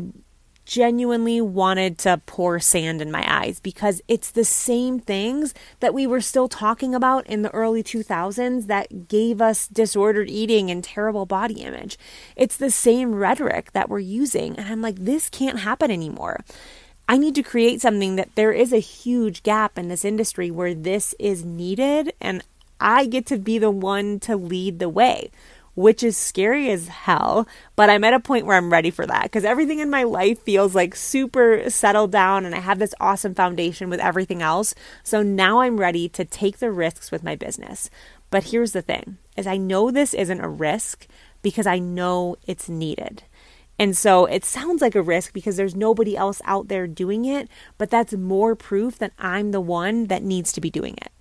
genuinely 0.67 1.39
wanted 1.39 1.97
to 1.97 2.21
pour 2.25 2.59
sand 2.59 3.01
in 3.01 3.09
my 3.09 3.23
eyes 3.25 3.59
because 3.59 4.01
it's 4.09 4.31
the 4.31 4.43
same 4.43 4.99
things 4.99 5.53
that 5.79 5.93
we 5.93 6.05
were 6.05 6.19
still 6.19 6.49
talking 6.49 6.93
about 6.93 7.25
in 7.25 7.41
the 7.41 7.49
early 7.51 7.81
2000s 7.81 8.67
that 8.67 9.07
gave 9.07 9.41
us 9.41 9.67
disordered 9.67 10.29
eating 10.29 10.69
and 10.69 10.83
terrible 10.83 11.25
body 11.25 11.61
image. 11.61 11.97
It's 12.35 12.57
the 12.57 12.69
same 12.69 13.15
rhetoric 13.15 13.71
that 13.71 13.89
we're 13.89 13.99
using. 13.99 14.57
And 14.57 14.67
I'm 14.67 14.81
like, 14.81 14.97
this 14.97 15.29
can't 15.29 15.59
happen 15.59 15.89
anymore. 15.89 16.43
I 17.07 17.17
need 17.17 17.35
to 17.35 17.43
create 17.43 17.79
something 17.79 18.17
that 18.17 18.35
there 18.35 18.51
is 18.51 18.73
a 18.73 18.79
huge 18.79 19.43
gap 19.43 19.77
in 19.77 19.87
this 19.87 20.03
industry 20.03 20.51
where 20.51 20.73
this 20.73 21.15
is 21.17 21.45
needed. 21.45 22.13
And 22.19 22.43
I 22.79 23.05
get 23.05 23.25
to 23.27 23.37
be 23.37 23.57
the 23.57 23.71
one 23.71 24.19
to 24.21 24.35
lead 24.35 24.79
the 24.79 24.89
way, 24.89 25.31
which 25.75 26.03
is 26.03 26.17
scary 26.17 26.69
as 26.69 26.87
hell. 26.87 27.47
But 27.75 27.89
I'm 27.89 28.03
at 28.03 28.13
a 28.13 28.19
point 28.19 28.45
where 28.45 28.57
I'm 28.57 28.71
ready 28.71 28.91
for 28.91 29.05
that 29.05 29.23
because 29.23 29.45
everything 29.45 29.79
in 29.79 29.89
my 29.89 30.03
life 30.03 30.41
feels 30.41 30.75
like 30.75 30.95
super 30.95 31.69
settled 31.69 32.11
down 32.11 32.45
and 32.45 32.55
I 32.55 32.59
have 32.59 32.79
this 32.79 32.95
awesome 32.99 33.35
foundation 33.35 33.89
with 33.89 33.99
everything 33.99 34.41
else. 34.41 34.73
So 35.03 35.21
now 35.21 35.59
I'm 35.59 35.79
ready 35.79 36.09
to 36.09 36.25
take 36.25 36.57
the 36.57 36.71
risks 36.71 37.11
with 37.11 37.23
my 37.23 37.35
business. 37.35 37.89
But 38.29 38.45
here's 38.45 38.71
the 38.71 38.81
thing 38.81 39.17
is 39.35 39.47
I 39.47 39.57
know 39.57 39.91
this 39.91 40.13
isn't 40.13 40.41
a 40.41 40.49
risk 40.49 41.07
because 41.41 41.67
I 41.67 41.79
know 41.79 42.35
it's 42.45 42.67
needed. 42.67 43.23
And 43.79 43.95
so 43.95 44.25
it 44.25 44.43
sounds 44.43 44.81
like 44.81 44.95
a 44.95 45.01
risk 45.01 45.33
because 45.33 45.55
there's 45.55 45.75
nobody 45.75 46.17
else 46.17 46.41
out 46.45 46.67
there 46.67 46.87
doing 46.87 47.25
it, 47.25 47.47
but 47.77 47.91
that's 47.91 48.13
more 48.13 48.55
proof 48.55 48.97
that 48.97 49.13
I'm 49.19 49.51
the 49.51 49.61
one 49.61 50.05
that 50.05 50.23
needs 50.23 50.51
to 50.53 50.61
be 50.61 50.71
doing 50.71 50.95
it. 50.95 51.11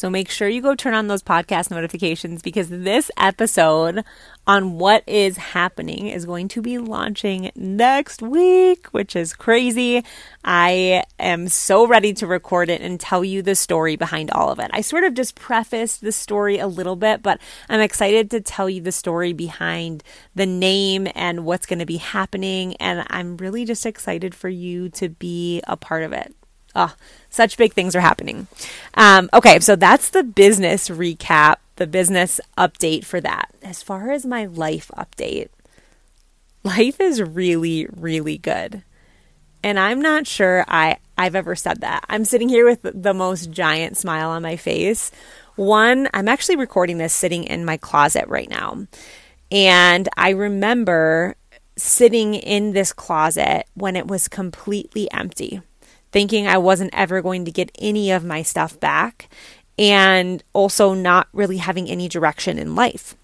So 0.00 0.08
make 0.08 0.30
sure 0.30 0.48
you 0.48 0.62
go 0.62 0.74
turn 0.74 0.94
on 0.94 1.08
those 1.08 1.22
podcast 1.22 1.70
notifications 1.70 2.40
because 2.40 2.70
this 2.70 3.10
episode 3.18 4.02
on 4.46 4.78
what 4.78 5.04
is 5.06 5.36
happening 5.36 6.06
is 6.06 6.24
going 6.24 6.48
to 6.48 6.62
be 6.62 6.78
launching 6.78 7.50
next 7.54 8.22
week, 8.22 8.86
which 8.92 9.14
is 9.14 9.34
crazy. 9.34 10.02
I 10.42 11.04
am 11.18 11.48
so 11.48 11.86
ready 11.86 12.14
to 12.14 12.26
record 12.26 12.70
it 12.70 12.80
and 12.80 12.98
tell 12.98 13.22
you 13.22 13.42
the 13.42 13.54
story 13.54 13.96
behind 13.96 14.30
all 14.30 14.48
of 14.48 14.58
it. 14.58 14.70
I 14.72 14.80
sort 14.80 15.04
of 15.04 15.12
just 15.12 15.34
prefaced 15.34 16.00
the 16.00 16.12
story 16.12 16.56
a 16.58 16.66
little 16.66 16.96
bit, 16.96 17.22
but 17.22 17.38
I'm 17.68 17.82
excited 17.82 18.30
to 18.30 18.40
tell 18.40 18.70
you 18.70 18.80
the 18.80 18.92
story 18.92 19.34
behind 19.34 20.02
the 20.34 20.46
name 20.46 21.08
and 21.14 21.44
what's 21.44 21.66
going 21.66 21.78
to 21.78 21.84
be 21.84 21.98
happening. 21.98 22.74
And 22.76 23.06
I'm 23.10 23.36
really 23.36 23.66
just 23.66 23.84
excited 23.84 24.34
for 24.34 24.48
you 24.48 24.88
to 24.92 25.10
be 25.10 25.60
a 25.68 25.76
part 25.76 26.04
of 26.04 26.14
it. 26.14 26.34
Oh, 26.74 26.94
such 27.28 27.56
big 27.56 27.72
things 27.72 27.96
are 27.96 28.00
happening. 28.00 28.46
Um, 28.94 29.28
okay, 29.32 29.60
so 29.60 29.76
that's 29.76 30.10
the 30.10 30.22
business 30.22 30.88
recap, 30.88 31.56
the 31.76 31.86
business 31.86 32.40
update 32.56 33.04
for 33.04 33.20
that. 33.20 33.50
As 33.62 33.82
far 33.82 34.10
as 34.10 34.24
my 34.24 34.46
life 34.46 34.90
update, 34.96 35.48
life 36.62 37.00
is 37.00 37.22
really, 37.22 37.86
really 37.90 38.38
good. 38.38 38.82
And 39.62 39.78
I'm 39.78 40.00
not 40.00 40.26
sure 40.26 40.64
I, 40.68 40.98
I've 41.18 41.34
ever 41.34 41.54
said 41.54 41.82
that. 41.82 42.04
I'm 42.08 42.24
sitting 42.24 42.48
here 42.48 42.64
with 42.66 42.80
the 42.82 43.14
most 43.14 43.50
giant 43.50 43.96
smile 43.96 44.30
on 44.30 44.42
my 44.42 44.56
face. 44.56 45.10
One, 45.56 46.08
I'm 46.14 46.28
actually 46.28 46.56
recording 46.56 46.98
this 46.98 47.12
sitting 47.12 47.44
in 47.44 47.64
my 47.64 47.76
closet 47.76 48.26
right 48.28 48.48
now. 48.48 48.86
And 49.52 50.08
I 50.16 50.30
remember 50.30 51.34
sitting 51.76 52.34
in 52.34 52.72
this 52.72 52.92
closet 52.92 53.64
when 53.74 53.96
it 53.96 54.06
was 54.06 54.28
completely 54.28 55.10
empty 55.10 55.60
thinking 56.12 56.46
I 56.46 56.58
wasn't 56.58 56.94
ever 56.94 57.22
going 57.22 57.44
to 57.44 57.50
get 57.50 57.70
any 57.78 58.10
of 58.10 58.24
my 58.24 58.42
stuff 58.42 58.78
back, 58.80 59.28
and 59.78 60.42
also 60.52 60.94
not 60.94 61.28
really 61.32 61.56
having 61.56 61.88
any 61.88 62.08
direction 62.08 62.58
in 62.58 62.74
life. 62.74 63.14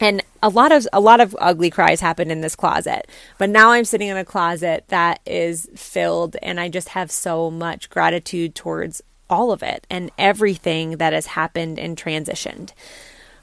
And 0.00 0.22
a 0.42 0.48
lot 0.48 0.72
of 0.72 0.88
a 0.92 0.98
lot 0.98 1.20
of 1.20 1.36
ugly 1.38 1.70
cries 1.70 2.00
happened 2.00 2.32
in 2.32 2.40
this 2.40 2.56
closet. 2.56 3.06
But 3.38 3.50
now 3.50 3.70
I'm 3.70 3.84
sitting 3.84 4.08
in 4.08 4.16
a 4.16 4.24
closet 4.24 4.84
that 4.88 5.20
is 5.24 5.68
filled 5.76 6.36
and 6.42 6.58
I 6.58 6.68
just 6.68 6.88
have 6.88 7.12
so 7.12 7.50
much 7.52 7.88
gratitude 7.88 8.56
towards 8.56 9.00
all 9.30 9.52
of 9.52 9.62
it 9.62 9.86
and 9.88 10.10
everything 10.18 10.96
that 10.96 11.12
has 11.12 11.26
happened 11.26 11.78
and 11.78 11.96
transitioned. 11.96 12.72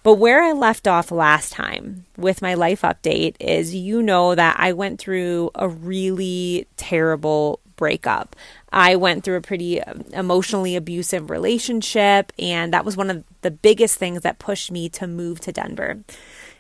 But 0.03 0.15
where 0.15 0.41
I 0.43 0.51
left 0.51 0.87
off 0.87 1.11
last 1.11 1.53
time 1.53 2.05
with 2.17 2.41
my 2.41 2.55
life 2.55 2.81
update 2.81 3.35
is 3.39 3.75
you 3.75 4.01
know 4.01 4.35
that 4.35 4.55
I 4.59 4.73
went 4.73 4.99
through 4.99 5.51
a 5.55 5.67
really 5.67 6.67
terrible 6.77 7.59
breakup. 7.79 8.35
I 8.71 8.97
went 8.97 9.23
through 9.23 9.37
a 9.37 9.41
pretty 9.41 9.81
um, 9.81 10.03
emotionally 10.11 10.75
abusive 10.75 11.29
relationship, 11.29 12.33
and 12.37 12.73
that 12.73 12.85
was 12.85 12.97
one 12.97 13.09
of 13.09 13.23
the 13.41 13.49
biggest 13.49 13.97
things 13.97 14.21
that 14.21 14.37
pushed 14.37 14.69
me 14.69 14.89
to 14.89 15.07
move 15.07 15.39
to 15.39 15.53
Denver. 15.53 16.03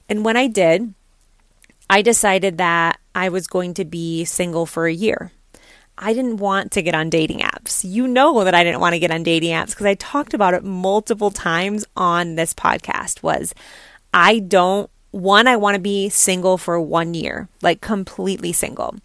And 0.07 0.23
when 0.23 0.37
I 0.37 0.47
did, 0.47 0.93
I 1.89 2.01
decided 2.01 2.57
that 2.57 2.99
I 3.13 3.27
was 3.29 3.45
going 3.47 3.73
to 3.75 3.85
be 3.85 4.23
single 4.23 4.65
for 4.65 4.87
a 4.87 4.93
year. 4.93 5.31
I 5.97 6.13
didn't 6.13 6.37
want 6.37 6.71
to 6.71 6.81
get 6.81 6.95
on 6.95 7.09
dating 7.09 7.39
apps. 7.39 7.83
You 7.83 8.07
know 8.07 8.45
that 8.45 8.55
I 8.55 8.63
didn't 8.63 8.79
want 8.79 8.93
to 8.93 8.99
get 8.99 9.11
on 9.11 9.21
dating 9.21 9.51
apps 9.51 9.71
because 9.71 9.85
I 9.85 9.95
talked 9.95 10.33
about 10.33 10.53
it 10.53 10.63
multiple 10.63 11.29
times 11.29 11.85
on 11.97 12.35
this 12.35 12.53
podcast 12.53 13.21
was 13.21 13.53
I 14.13 14.39
don't 14.39 14.89
one 15.11 15.47
I 15.47 15.57
want 15.57 15.75
to 15.75 15.81
be 15.81 16.09
single 16.09 16.57
for 16.57 16.79
1 16.79 17.13
year, 17.15 17.49
like 17.61 17.81
completely 17.81 18.53
single. 18.53 18.95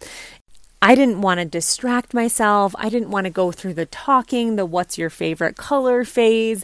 I 0.81 0.95
didn't 0.95 1.21
want 1.21 1.39
to 1.39 1.45
distract 1.45 2.13
myself. 2.13 2.75
I 2.77 2.89
didn't 2.89 3.09
want 3.09 3.25
to 3.25 3.31
go 3.31 3.51
through 3.51 3.73
the 3.73 3.85
talking, 3.85 4.55
the 4.55 4.65
what's 4.65 4.97
your 4.97 5.09
favorite 5.09 5.57
color 5.57 6.03
phase. 6.03 6.63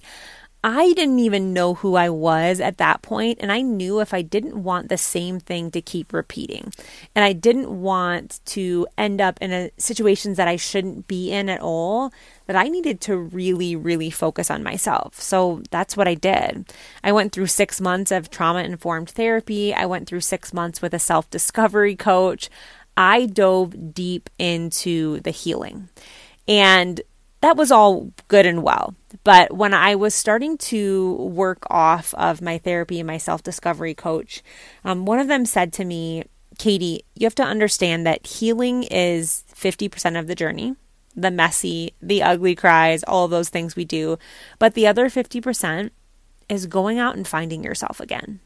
I 0.63 0.93
didn't 0.93 1.17
even 1.17 1.53
know 1.53 1.73
who 1.73 1.95
I 1.95 2.09
was 2.09 2.59
at 2.59 2.77
that 2.77 3.01
point, 3.01 3.39
and 3.41 3.51
I 3.51 3.61
knew 3.61 3.99
if 3.99 4.13
I 4.13 4.21
didn't 4.21 4.61
want 4.61 4.89
the 4.89 4.97
same 4.97 5.39
thing 5.39 5.71
to 5.71 5.81
keep 5.81 6.13
repeating, 6.13 6.71
and 7.15 7.25
I 7.25 7.33
didn't 7.33 7.81
want 7.81 8.41
to 8.47 8.85
end 8.95 9.21
up 9.21 9.39
in 9.41 9.51
a 9.51 9.71
situations 9.77 10.37
that 10.37 10.47
I 10.47 10.57
shouldn't 10.57 11.07
be 11.07 11.31
in 11.31 11.49
at 11.49 11.61
all, 11.61 12.13
that 12.45 12.55
I 12.55 12.67
needed 12.67 13.01
to 13.01 13.17
really, 13.17 13.75
really 13.75 14.11
focus 14.11 14.51
on 14.51 14.61
myself. 14.61 15.19
So 15.19 15.63
that's 15.71 15.97
what 15.97 16.07
I 16.07 16.13
did. 16.13 16.71
I 17.03 17.11
went 17.11 17.31
through 17.31 17.47
six 17.47 17.81
months 17.81 18.11
of 18.11 18.29
trauma 18.29 18.61
informed 18.61 19.09
therapy. 19.09 19.73
I 19.73 19.87
went 19.87 20.07
through 20.07 20.21
six 20.21 20.53
months 20.53 20.79
with 20.79 20.93
a 20.93 20.99
self 20.99 21.27
discovery 21.31 21.95
coach. 21.95 22.51
I 22.95 23.25
dove 23.25 23.93
deep 23.93 24.29
into 24.38 25.19
the 25.21 25.31
healing. 25.31 25.89
And 26.48 27.01
that 27.41 27.57
was 27.57 27.71
all 27.71 28.12
good 28.27 28.45
and 28.45 28.63
well. 28.63 28.95
But 29.24 29.53
when 29.53 29.74
I 29.74 29.95
was 29.95 30.13
starting 30.13 30.57
to 30.60 31.13
work 31.15 31.65
off 31.69 32.13
of 32.13 32.41
my 32.41 32.57
therapy 32.57 33.00
and 33.00 33.07
my 33.07 33.17
self 33.17 33.43
discovery 33.43 33.93
coach, 33.93 34.43
um, 34.83 35.05
one 35.05 35.19
of 35.19 35.27
them 35.27 35.45
said 35.45 35.74
to 35.74 35.86
me, 35.86 36.24
Katie, 36.57 37.03
you 37.15 37.25
have 37.25 37.36
to 37.36 37.43
understand 37.43 38.05
that 38.05 38.27
healing 38.27 38.83
is 38.83 39.43
50% 39.55 40.19
of 40.19 40.27
the 40.27 40.36
journey 40.36 40.75
the 41.13 41.31
messy, 41.31 41.93
the 42.01 42.24
ugly 42.24 42.55
cries, 42.55 43.03
all 43.03 43.27
those 43.27 43.50
things 43.50 43.75
we 43.75 43.83
do. 43.83 44.17
But 44.60 44.75
the 44.75 44.88
other 44.88 45.10
50% 45.10 45.89
is 46.48 46.65
going 46.67 47.00
out 47.00 47.17
and 47.17 47.27
finding 47.27 47.65
yourself 47.65 48.00
again 48.00 48.39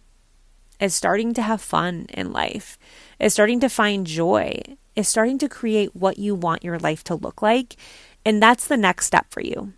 is 0.79 0.93
starting 0.93 1.33
to 1.33 1.41
have 1.41 1.61
fun 1.61 2.07
in 2.09 2.31
life, 2.31 2.77
is 3.19 3.33
starting 3.33 3.59
to 3.61 3.69
find 3.69 4.07
joy, 4.07 4.61
is 4.95 5.07
starting 5.07 5.37
to 5.39 5.49
create 5.49 5.95
what 5.95 6.17
you 6.17 6.35
want 6.35 6.63
your 6.63 6.79
life 6.79 7.03
to 7.05 7.15
look 7.15 7.41
like. 7.41 7.75
And 8.25 8.41
that's 8.41 8.67
the 8.67 8.77
next 8.77 9.05
step 9.05 9.27
for 9.29 9.41
you. 9.41 9.73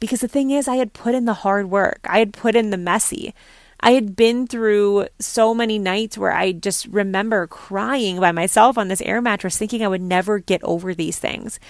Because 0.00 0.20
the 0.20 0.28
thing 0.28 0.50
is, 0.50 0.68
I 0.68 0.76
had 0.76 0.92
put 0.92 1.14
in 1.14 1.24
the 1.24 1.34
hard 1.34 1.70
work, 1.70 2.00
I 2.04 2.18
had 2.18 2.32
put 2.32 2.56
in 2.56 2.70
the 2.70 2.76
messy. 2.76 3.34
I 3.80 3.92
had 3.92 4.16
been 4.16 4.46
through 4.46 5.08
so 5.18 5.52
many 5.52 5.78
nights 5.78 6.16
where 6.16 6.32
I 6.32 6.52
just 6.52 6.86
remember 6.86 7.46
crying 7.46 8.18
by 8.18 8.32
myself 8.32 8.78
on 8.78 8.88
this 8.88 9.02
air 9.02 9.20
mattress, 9.20 9.58
thinking 9.58 9.84
I 9.84 9.88
would 9.88 10.00
never 10.00 10.38
get 10.38 10.62
over 10.64 10.94
these 10.94 11.18
things. 11.18 11.60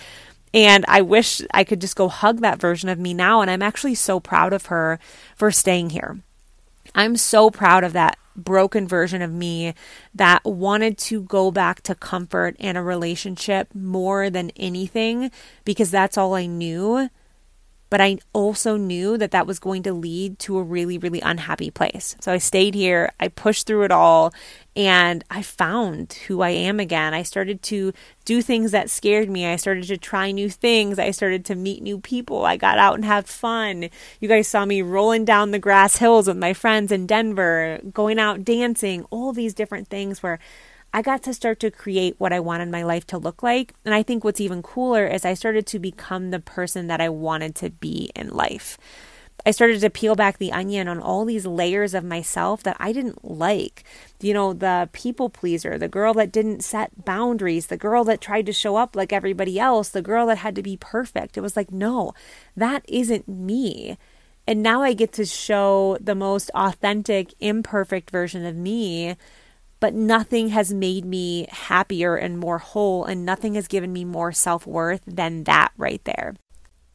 And 0.52 0.84
I 0.86 1.00
wish 1.00 1.42
I 1.52 1.64
could 1.64 1.80
just 1.80 1.96
go 1.96 2.08
hug 2.08 2.40
that 2.40 2.60
version 2.60 2.88
of 2.88 3.00
me 3.00 3.14
now. 3.14 3.40
And 3.40 3.50
I'm 3.50 3.62
actually 3.62 3.96
so 3.96 4.20
proud 4.20 4.52
of 4.52 4.66
her 4.66 5.00
for 5.34 5.50
staying 5.50 5.90
here. 5.90 6.20
I'm 6.94 7.16
so 7.16 7.50
proud 7.50 7.82
of 7.82 7.92
that 7.94 8.16
broken 8.36 8.86
version 8.86 9.22
of 9.22 9.32
me 9.32 9.74
that 10.14 10.44
wanted 10.44 10.98
to 10.98 11.22
go 11.22 11.50
back 11.50 11.82
to 11.82 11.94
comfort 11.94 12.56
and 12.58 12.76
a 12.76 12.82
relationship 12.82 13.74
more 13.74 14.30
than 14.30 14.50
anything 14.56 15.30
because 15.64 15.90
that's 15.90 16.18
all 16.18 16.34
I 16.34 16.46
knew 16.46 17.08
but 17.90 18.00
I 18.00 18.18
also 18.32 18.76
knew 18.76 19.16
that 19.18 19.30
that 19.30 19.46
was 19.46 19.58
going 19.58 19.82
to 19.84 19.92
lead 19.92 20.38
to 20.40 20.58
a 20.58 20.62
really, 20.62 20.98
really 20.98 21.20
unhappy 21.20 21.70
place. 21.70 22.16
So 22.20 22.32
I 22.32 22.38
stayed 22.38 22.74
here, 22.74 23.12
I 23.20 23.28
pushed 23.28 23.66
through 23.66 23.84
it 23.84 23.92
all, 23.92 24.32
and 24.74 25.22
I 25.30 25.42
found 25.42 26.14
who 26.26 26.40
I 26.40 26.50
am 26.50 26.80
again. 26.80 27.14
I 27.14 27.22
started 27.22 27.62
to 27.64 27.92
do 28.24 28.42
things 28.42 28.72
that 28.72 28.90
scared 28.90 29.30
me. 29.30 29.46
I 29.46 29.56
started 29.56 29.84
to 29.84 29.96
try 29.96 30.32
new 30.32 30.50
things. 30.50 30.98
I 30.98 31.12
started 31.12 31.44
to 31.44 31.54
meet 31.54 31.82
new 31.82 32.00
people. 32.00 32.44
I 32.44 32.56
got 32.56 32.78
out 32.78 32.96
and 32.96 33.04
had 33.04 33.28
fun. 33.28 33.88
You 34.18 34.28
guys 34.28 34.48
saw 34.48 34.64
me 34.64 34.82
rolling 34.82 35.24
down 35.24 35.52
the 35.52 35.58
grass 35.58 35.98
hills 35.98 36.26
with 36.26 36.36
my 36.36 36.52
friends 36.52 36.90
in 36.90 37.06
Denver, 37.06 37.80
going 37.92 38.18
out 38.18 38.44
dancing, 38.44 39.04
all 39.10 39.32
these 39.32 39.54
different 39.54 39.88
things 39.88 40.22
where 40.22 40.40
I 40.94 41.02
got 41.02 41.24
to 41.24 41.34
start 41.34 41.58
to 41.60 41.72
create 41.72 42.14
what 42.18 42.32
I 42.32 42.38
wanted 42.38 42.70
my 42.70 42.84
life 42.84 43.04
to 43.08 43.18
look 43.18 43.42
like. 43.42 43.74
And 43.84 43.92
I 43.92 44.04
think 44.04 44.22
what's 44.22 44.40
even 44.40 44.62
cooler 44.62 45.04
is 45.08 45.24
I 45.24 45.34
started 45.34 45.66
to 45.66 45.80
become 45.80 46.30
the 46.30 46.38
person 46.38 46.86
that 46.86 47.00
I 47.00 47.08
wanted 47.08 47.56
to 47.56 47.70
be 47.70 48.12
in 48.14 48.28
life. 48.28 48.78
I 49.44 49.50
started 49.50 49.80
to 49.80 49.90
peel 49.90 50.14
back 50.14 50.38
the 50.38 50.52
onion 50.52 50.86
on 50.86 51.00
all 51.00 51.24
these 51.24 51.46
layers 51.46 51.94
of 51.94 52.04
myself 52.04 52.62
that 52.62 52.76
I 52.78 52.92
didn't 52.92 53.28
like. 53.28 53.82
You 54.20 54.34
know, 54.34 54.52
the 54.52 54.88
people 54.92 55.28
pleaser, 55.30 55.76
the 55.78 55.88
girl 55.88 56.14
that 56.14 56.30
didn't 56.30 56.62
set 56.62 57.04
boundaries, 57.04 57.66
the 57.66 57.76
girl 57.76 58.04
that 58.04 58.20
tried 58.20 58.46
to 58.46 58.52
show 58.52 58.76
up 58.76 58.94
like 58.94 59.12
everybody 59.12 59.58
else, 59.58 59.88
the 59.88 60.00
girl 60.00 60.28
that 60.28 60.38
had 60.38 60.54
to 60.54 60.62
be 60.62 60.76
perfect. 60.76 61.36
It 61.36 61.40
was 61.40 61.56
like, 61.56 61.72
no, 61.72 62.14
that 62.56 62.84
isn't 62.88 63.26
me. 63.26 63.98
And 64.46 64.62
now 64.62 64.82
I 64.82 64.92
get 64.92 65.12
to 65.14 65.26
show 65.26 65.98
the 66.00 66.14
most 66.14 66.52
authentic, 66.54 67.34
imperfect 67.40 68.10
version 68.10 68.46
of 68.46 68.54
me 68.54 69.16
but 69.84 69.92
nothing 69.92 70.48
has 70.48 70.72
made 70.72 71.04
me 71.04 71.46
happier 71.50 72.16
and 72.16 72.38
more 72.38 72.56
whole, 72.56 73.04
and 73.04 73.26
nothing 73.26 73.54
has 73.54 73.68
given 73.68 73.92
me 73.92 74.02
more 74.02 74.32
self 74.32 74.66
worth 74.66 75.02
than 75.06 75.44
that 75.44 75.72
right 75.76 76.02
there. 76.04 76.34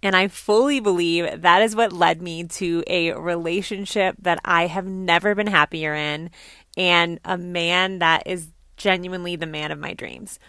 And 0.01 0.15
I 0.15 0.27
fully 0.27 0.79
believe 0.79 1.43
that 1.43 1.61
is 1.61 1.75
what 1.75 1.93
led 1.93 2.19
me 2.19 2.45
to 2.45 2.83
a 2.87 3.11
relationship 3.11 4.15
that 4.23 4.39
I 4.43 4.65
have 4.65 4.87
never 4.87 5.35
been 5.35 5.45
happier 5.45 5.93
in 5.93 6.31
and 6.77 7.19
a 7.23 7.37
man 7.37 7.99
that 7.99 8.23
is 8.25 8.47
genuinely 8.75 9.35
the 9.35 9.45
man 9.45 9.71
of 9.71 9.77
my 9.77 9.93
dreams. 9.93 10.39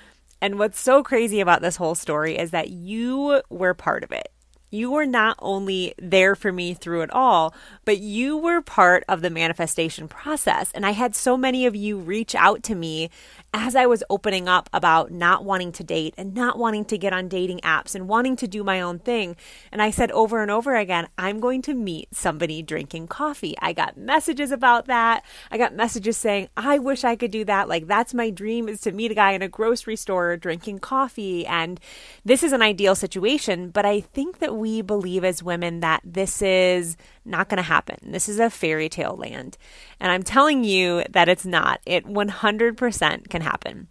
And 0.40 0.58
what's 0.58 0.80
so 0.80 1.02
crazy 1.02 1.40
about 1.40 1.60
this 1.60 1.76
whole 1.76 1.94
story 1.94 2.38
is 2.38 2.52
that 2.52 2.70
you 2.70 3.42
were 3.50 3.74
part 3.74 4.02
of 4.02 4.12
it 4.12 4.28
you 4.70 4.90
were 4.90 5.06
not 5.06 5.36
only 5.40 5.94
there 5.98 6.34
for 6.34 6.52
me 6.52 6.74
through 6.74 7.02
it 7.02 7.10
all, 7.10 7.54
but 7.84 7.98
you 7.98 8.36
were 8.36 8.62
part 8.62 9.04
of 9.08 9.20
the 9.20 9.30
manifestation 9.30 10.08
process. 10.08 10.70
And 10.72 10.86
I 10.86 10.92
had 10.92 11.14
so 11.14 11.36
many 11.36 11.66
of 11.66 11.74
you 11.74 11.98
reach 11.98 12.34
out 12.34 12.62
to 12.64 12.74
me 12.74 13.10
as 13.52 13.74
I 13.74 13.86
was 13.86 14.04
opening 14.08 14.48
up 14.48 14.70
about 14.72 15.10
not 15.10 15.44
wanting 15.44 15.72
to 15.72 15.84
date 15.84 16.14
and 16.16 16.34
not 16.34 16.58
wanting 16.58 16.84
to 16.86 16.98
get 16.98 17.12
on 17.12 17.28
dating 17.28 17.58
apps 17.60 17.94
and 17.94 18.08
wanting 18.08 18.36
to 18.36 18.46
do 18.46 18.62
my 18.62 18.80
own 18.80 19.00
thing. 19.00 19.36
And 19.72 19.82
I 19.82 19.90
said 19.90 20.10
over 20.12 20.40
and 20.40 20.50
over 20.50 20.76
again, 20.76 21.08
I'm 21.18 21.40
going 21.40 21.62
to 21.62 21.74
meet 21.74 22.14
somebody 22.14 22.62
drinking 22.62 23.08
coffee. 23.08 23.56
I 23.60 23.72
got 23.72 23.96
messages 23.96 24.52
about 24.52 24.86
that. 24.86 25.24
I 25.50 25.58
got 25.58 25.74
messages 25.74 26.16
saying, 26.16 26.48
I 26.56 26.78
wish 26.78 27.02
I 27.02 27.16
could 27.16 27.32
do 27.32 27.44
that. 27.44 27.68
Like, 27.68 27.88
that's 27.88 28.14
my 28.14 28.30
dream 28.30 28.68
is 28.68 28.80
to 28.82 28.92
meet 28.92 29.10
a 29.10 29.14
guy 29.14 29.32
in 29.32 29.42
a 29.42 29.48
grocery 29.48 29.96
store 29.96 30.36
drinking 30.36 30.78
coffee. 30.78 31.44
And 31.46 31.80
this 32.24 32.42
is 32.42 32.52
an 32.52 32.62
ideal 32.62 32.94
situation. 32.94 33.70
But 33.70 33.84
I 33.84 34.00
think 34.00 34.38
that 34.38 34.56
we 34.56 34.80
believe 34.80 35.24
as 35.24 35.42
women 35.42 35.80
that 35.80 36.02
this 36.04 36.40
is 36.40 36.96
not 37.24 37.48
going 37.48 37.58
to 37.58 37.62
happen. 37.62 38.12
This 38.12 38.28
is 38.28 38.38
a 38.38 38.50
fairy 38.50 38.88
tale 38.88 39.16
land. 39.16 39.58
And 39.98 40.10
I'm 40.10 40.22
telling 40.22 40.64
you 40.64 41.04
that 41.10 41.28
it's 41.28 41.44
not. 41.44 41.80
It 41.84 42.06
100% 42.06 43.28
can 43.28 43.39
happen. 43.40 43.88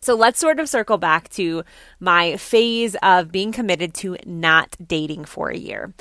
So 0.00 0.14
let's 0.14 0.40
sort 0.40 0.58
of 0.58 0.68
circle 0.68 0.96
back 0.96 1.28
to 1.30 1.62
my 1.98 2.36
phase 2.36 2.96
of 3.02 3.30
being 3.30 3.52
committed 3.52 3.92
to 3.96 4.16
not 4.24 4.76
dating 4.84 5.26
for 5.26 5.50
a 5.50 5.56
year. 5.56 5.92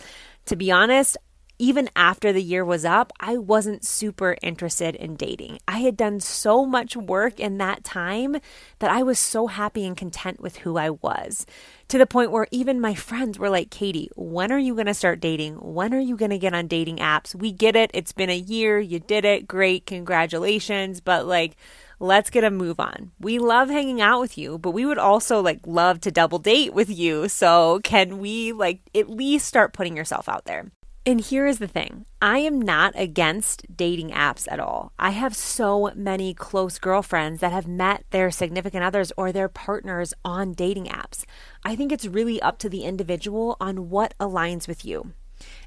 To 0.46 0.56
be 0.56 0.72
honest, 0.72 1.18
even 1.62 1.90
after 1.94 2.32
the 2.32 2.42
year 2.42 2.64
was 2.64 2.86
up, 2.86 3.12
I 3.20 3.38
wasn't 3.38 3.86
super 3.86 4.38
interested 4.42 4.96
in 4.96 5.18
dating. 5.18 5.60
I 5.68 5.80
had 5.80 5.98
done 5.98 6.22
so 6.22 6.66
much 6.66 6.96
work 6.96 7.38
in 7.38 7.58
that 7.58 7.84
time 7.84 8.38
that 8.80 8.90
I 8.90 9.04
was 9.04 9.20
so 9.20 9.48
happy 9.48 9.86
and 9.86 9.98
content 9.98 10.40
with 10.40 10.60
who 10.60 10.78
I 10.78 10.92
was 10.92 11.46
to 11.90 11.98
the 11.98 12.06
point 12.06 12.32
where 12.32 12.48
even 12.52 12.80
my 12.80 12.96
friends 12.96 13.38
were 13.38 13.50
like, 13.50 13.70
Katie, 13.70 14.10
when 14.16 14.54
are 14.54 14.58
you 14.58 14.74
going 14.74 14.86
to 14.86 14.94
start 14.94 15.20
dating? 15.20 15.56
When 15.56 15.94
are 15.94 16.00
you 16.00 16.16
going 16.16 16.32
to 16.32 16.38
get 16.38 16.54
on 16.54 16.68
dating 16.68 16.98
apps? 16.98 17.36
We 17.36 17.52
get 17.52 17.76
it. 17.76 17.92
It's 17.94 18.14
been 18.14 18.30
a 18.30 18.38
year. 18.38 18.80
You 18.80 19.02
did 19.02 19.26
it. 19.26 19.46
Great. 19.46 19.86
Congratulations. 19.86 21.02
But 21.02 21.26
like, 21.28 21.58
let's 22.00 22.30
get 22.30 22.44
a 22.44 22.52
move 22.52 22.80
on. 22.80 23.12
We 23.20 23.40
love 23.40 23.70
hanging 23.70 24.02
out 24.02 24.22
with 24.22 24.38
you, 24.38 24.58
but 24.58 24.72
we 24.72 24.86
would 24.86 24.98
also 24.98 25.42
like 25.42 25.60
love 25.66 26.02
to 26.02 26.12
double 26.12 26.40
date 26.40 26.74
with 26.74 26.90
you. 26.90 27.28
So 27.30 27.80
can 27.84 28.20
we 28.20 28.52
like 28.54 28.82
at 28.96 29.10
least 29.10 29.48
start 29.48 29.74
putting 29.74 29.98
yourself 29.98 30.30
out 30.30 30.46
there? 30.46 30.72
And 31.06 31.22
here 31.22 31.48
is 31.48 31.60
the 31.60 31.68
thing 31.68 32.06
I 32.22 32.40
am 32.40 32.62
not 32.62 32.94
against 32.96 33.66
dating 33.76 34.12
apps 34.12 34.48
at 34.52 34.60
all. 34.60 34.92
I 35.00 35.12
have 35.12 35.36
so 35.36 35.92
many 35.96 36.34
close 36.34 36.78
girlfriends 36.78 37.42
that 37.42 37.52
have 37.52 37.68
met 37.68 38.04
their 38.12 38.30
significant 38.30 38.84
others 38.84 39.12
or 39.18 39.32
their 39.32 39.50
partners 39.50 40.14
on 40.24 40.54
dating 40.54 40.86
apps. 40.86 41.26
I 41.64 41.76
think 41.76 41.92
it's 41.92 42.06
really 42.06 42.42
up 42.42 42.60
to 42.60 42.70
the 42.70 42.84
individual 42.84 43.58
on 43.60 43.90
what 43.90 44.14
aligns 44.20 44.68
with 44.68 44.86
you. 44.86 45.14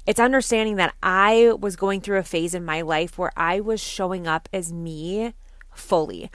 It's 0.05 0.19
understanding 0.19 0.75
that 0.75 0.93
I 1.01 1.53
was 1.59 1.75
going 1.75 2.01
through 2.01 2.19
a 2.19 2.23
phase 2.23 2.53
in 2.53 2.63
my 2.63 2.81
life 2.81 3.17
where 3.17 3.31
I 3.35 3.59
was 3.59 3.81
showing 3.81 4.27
up 4.27 4.47
as 4.53 4.71
me 4.71 5.33
fully 5.75 6.29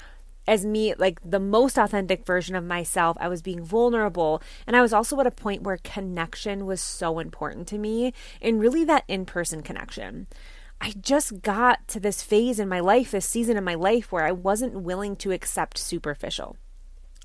as 0.48 0.64
me, 0.64 0.94
like 0.94 1.20
the 1.22 1.38
most 1.38 1.76
authentic 1.76 2.24
version 2.24 2.56
of 2.56 2.64
myself. 2.64 3.16
I 3.20 3.28
was 3.28 3.42
being 3.42 3.62
vulnerable. 3.62 4.42
And 4.66 4.74
I 4.74 4.80
was 4.80 4.94
also 4.94 5.20
at 5.20 5.26
a 5.26 5.30
point 5.30 5.62
where 5.62 5.78
connection 5.84 6.64
was 6.64 6.80
so 6.80 7.18
important 7.18 7.68
to 7.68 7.78
me 7.78 8.14
and 8.40 8.58
really 8.58 8.82
that 8.84 9.04
in 9.06 9.26
person 9.26 9.62
connection. 9.62 10.26
I 10.80 10.94
just 11.00 11.42
got 11.42 11.86
to 11.88 12.00
this 12.00 12.22
phase 12.22 12.58
in 12.58 12.68
my 12.68 12.80
life, 12.80 13.10
this 13.10 13.26
season 13.26 13.56
in 13.56 13.64
my 13.64 13.74
life 13.74 14.10
where 14.10 14.24
I 14.24 14.32
wasn't 14.32 14.80
willing 14.80 15.16
to 15.16 15.32
accept 15.32 15.76
superficial. 15.76 16.56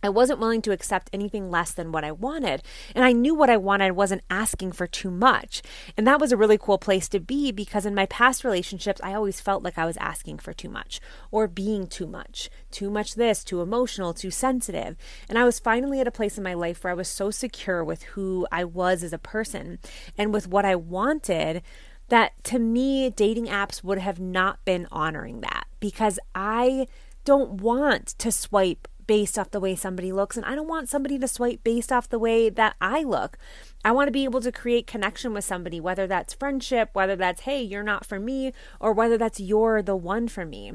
I 0.04 0.10
wasn't 0.10 0.40
willing 0.40 0.62
to 0.64 0.72
accept 0.72 1.10
anything 1.14 1.50
less 1.50 1.72
than 1.72 1.92
what 1.92 2.04
I 2.04 2.12
wanted. 2.12 2.62
And 2.94 3.06
I 3.06 3.14
knew 3.14 3.34
what 3.34 3.50
I 3.50 3.58
wanted 3.58 3.94
wasn't 3.94 4.24
asking 4.30 4.74
for 4.74 4.86
too 4.86 5.10
much. 5.10 5.62
And 5.98 6.06
that 6.06 6.20
was 6.20 6.32
a 6.32 6.38
really 6.38 6.58
cool 6.58 6.78
place 6.78 7.08
to 7.10 7.20
be 7.20 7.52
because 7.52 7.86
in 7.86 7.96
my 7.96 8.06
past 8.08 8.44
relationships, 8.44 9.02
I 9.04 9.14
always 9.14 9.40
felt 9.40 9.64
like 9.64 9.78
I 9.78 9.86
was 9.86 9.98
asking 9.98 10.40
for 10.40 10.54
too 10.54 10.70
much 10.70 11.00
or 11.32 11.48
being 11.48 11.88
too 11.88 12.06
much. 12.06 12.50
Too 12.70 12.90
much 12.90 13.16
this, 13.16 13.44
too 13.44 13.62
emotional, 13.62 14.14
too 14.14 14.32
sensitive. 14.32 14.98
And 15.30 15.38
I 15.38 15.46
was 15.46 15.60
finally 15.60 16.02
at 16.02 16.08
a 16.08 16.12
place 16.12 16.38
in 16.38 16.44
my 16.44 16.54
life 16.54 16.84
where 16.84 16.92
I 16.92 16.96
was 16.96 17.08
so 17.08 17.32
secure 17.32 17.84
with 17.84 18.04
who 18.04 18.46
I 18.52 18.66
was 18.66 19.04
as 19.04 19.14
a 19.14 19.18
person 19.18 19.80
and 20.18 20.34
with 20.34 20.48
what 20.48 20.66
I 20.66 20.76
wanted 20.76 21.64
that 22.10 22.44
to 22.44 22.60
me, 22.60 23.10
dating 23.10 23.48
apps 23.48 23.84
would 23.84 23.98
have 23.98 24.20
not 24.20 24.64
been 24.66 24.88
honoring 24.92 25.42
that 25.42 25.66
because 25.80 26.20
I 26.36 26.88
don't 27.26 27.62
want 27.62 28.08
to 28.20 28.32
swipe 28.32 28.88
based 29.08 29.38
off 29.38 29.52
the 29.52 29.60
way 29.60 29.76
somebody 29.76 30.12
looks. 30.12 30.38
And 30.38 30.46
I 30.46 30.56
don't 30.56 30.68
want 30.68 30.90
somebody 30.90 31.18
to 31.20 31.28
swipe 31.28 31.64
based 31.64 31.92
off 31.92 32.10
the 32.10 32.20
way 32.20 32.50
that 32.50 32.76
I 32.82 33.04
look. 33.04 33.38
I 33.84 33.92
want 33.92 34.08
to 34.08 34.12
be 34.12 34.24
able 34.24 34.42
to 34.42 34.52
create 34.52 34.88
connection 34.88 35.34
with 35.34 35.44
somebody, 35.44 35.80
whether 35.80 36.08
that's 36.08 36.34
friendship, 36.34 36.90
whether 36.94 37.16
that's, 37.16 37.42
hey, 37.42 37.62
you're 37.62 37.84
not 37.84 38.06
for 38.06 38.20
me, 38.20 38.54
or 38.80 38.94
whether 38.94 39.18
that's 39.18 39.40
you're 39.40 39.82
the 39.82 39.96
one 39.96 40.28
for 40.28 40.46
me. 40.46 40.74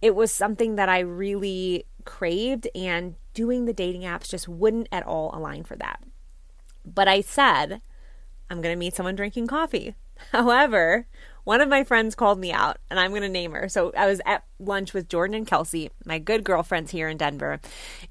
It 0.00 0.14
was 0.14 0.30
something 0.30 0.76
that 0.76 0.88
I 0.88 1.00
really 1.00 1.86
craved, 2.04 2.68
and 2.74 3.14
doing 3.34 3.64
the 3.64 3.72
dating 3.72 4.02
apps 4.02 4.28
just 4.28 4.48
wouldn't 4.48 4.88
at 4.90 5.06
all 5.06 5.30
align 5.34 5.64
for 5.64 5.76
that. 5.76 6.02
But 6.84 7.08
I 7.08 7.20
said, 7.20 7.80
I'm 8.50 8.60
going 8.60 8.74
to 8.74 8.78
meet 8.78 8.94
someone 8.94 9.16
drinking 9.16 9.46
coffee. 9.46 9.94
However, 10.32 11.06
one 11.48 11.62
of 11.62 11.68
my 11.70 11.82
friends 11.82 12.14
called 12.14 12.38
me 12.38 12.52
out, 12.52 12.76
and 12.90 13.00
I'm 13.00 13.12
going 13.12 13.22
to 13.22 13.28
name 13.30 13.52
her. 13.52 13.70
So 13.70 13.90
I 13.96 14.06
was 14.06 14.20
at 14.26 14.44
lunch 14.58 14.92
with 14.92 15.08
Jordan 15.08 15.34
and 15.34 15.46
Kelsey, 15.46 15.90
my 16.04 16.18
good 16.18 16.44
girlfriends 16.44 16.90
here 16.90 17.08
in 17.08 17.16
Denver, 17.16 17.58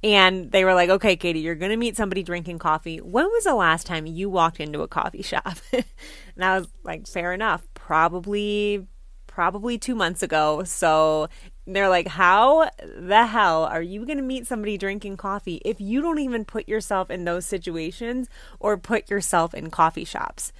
and 0.04 0.52
they 0.52 0.66
were 0.66 0.74
like, 0.74 0.90
"Okay, 0.90 1.16
Katie, 1.16 1.42
you're 1.42 1.54
going 1.54 1.70
to 1.70 1.78
meet 1.78 1.96
somebody 1.96 2.24
drinking 2.24 2.58
coffee. 2.58 2.98
When 2.98 3.26
was 3.26 3.44
the 3.44 3.54
last 3.54 3.86
time 3.86 4.08
you 4.08 4.28
walked 4.28 4.60
into 4.60 4.82
a 4.82 4.88
coffee 4.88 5.22
shop?" 5.22 5.56
and 5.72 5.86
I 6.42 6.58
was 6.58 6.68
like, 6.84 7.06
"Fair 7.06 7.32
enough. 7.32 7.62
Probably, 7.76 8.88
probably 9.28 9.78
two 9.78 9.94
months 9.94 10.24
ago." 10.24 10.64
So 10.64 11.30
they're 11.68 11.90
like, 11.90 12.08
How 12.08 12.72
the 12.98 13.28
hell 13.28 13.66
are 13.66 13.84
you 13.84 14.04
going 14.04 14.18
to 14.18 14.24
meet 14.24 14.48
somebody 14.48 14.80
drinking 14.80 15.18
coffee 15.18 15.62
if 15.64 15.80
you 15.80 16.02
don't 16.02 16.18
even 16.18 16.44
put 16.44 16.68
yourself 16.68 17.12
in 17.12 17.26
those 17.26 17.46
situations 17.46 18.30
or 18.60 18.78
put 18.78 19.12
yourself 19.12 19.54
in 19.54 19.70
coffee 19.70 20.06
shops? 20.06 20.52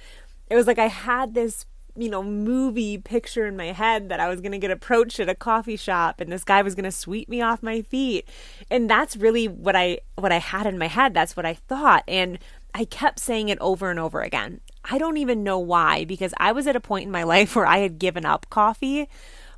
It 0.48 0.54
was 0.54 0.68
like 0.68 0.78
I 0.78 0.86
had 0.86 1.34
this 1.34 1.66
you 1.98 2.08
know, 2.08 2.22
movie 2.22 2.98
picture 2.98 3.46
in 3.46 3.56
my 3.56 3.72
head 3.72 4.08
that 4.08 4.20
I 4.20 4.28
was 4.28 4.40
going 4.40 4.52
to 4.52 4.58
get 4.58 4.70
approached 4.70 5.18
at 5.18 5.28
a 5.28 5.34
coffee 5.34 5.76
shop 5.76 6.20
and 6.20 6.30
this 6.30 6.44
guy 6.44 6.62
was 6.62 6.74
going 6.74 6.84
to 6.84 6.92
sweep 6.92 7.28
me 7.28 7.42
off 7.42 7.62
my 7.62 7.82
feet. 7.82 8.28
And 8.70 8.88
that's 8.88 9.16
really 9.16 9.48
what 9.48 9.74
I 9.74 9.98
what 10.14 10.32
I 10.32 10.38
had 10.38 10.66
in 10.66 10.78
my 10.78 10.86
head. 10.86 11.12
That's 11.12 11.36
what 11.36 11.44
I 11.44 11.54
thought. 11.54 12.04
And 12.06 12.38
I 12.74 12.84
kept 12.84 13.18
saying 13.18 13.48
it 13.48 13.58
over 13.60 13.90
and 13.90 13.98
over 13.98 14.20
again. 14.20 14.60
I 14.84 14.98
don't 14.98 15.16
even 15.16 15.42
know 15.42 15.58
why 15.58 16.04
because 16.04 16.32
I 16.38 16.52
was 16.52 16.66
at 16.66 16.76
a 16.76 16.80
point 16.80 17.06
in 17.06 17.10
my 17.10 17.22
life 17.24 17.56
where 17.56 17.66
I 17.66 17.78
had 17.78 17.98
given 17.98 18.24
up 18.24 18.48
coffee, 18.50 19.08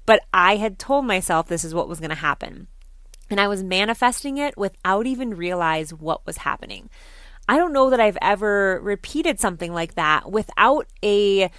but 0.07 0.22
I 0.33 0.57
had 0.57 0.79
told 0.79 1.05
myself 1.05 1.46
this 1.46 1.64
is 1.64 1.74
what 1.74 1.88
was 1.88 2.00
going 2.00 2.11
to 2.11 2.16
happen. 2.16 2.68
And 3.29 3.38
I 3.38 3.46
was 3.46 3.62
manifesting 3.62 4.38
it 4.38 4.57
without 4.57 5.07
even 5.07 5.37
realize 5.37 5.94
what 5.94 6.26
was 6.26 6.38
happening. 6.38 6.90
I 7.50 7.57
don't 7.57 7.72
know 7.72 7.90
that 7.90 7.98
I've 7.98 8.18
ever 8.22 8.81
repeated 8.81 9.40
something 9.40 9.72
like 9.72 9.94
that 9.94 10.31
without 10.31 10.87
a 11.03 11.50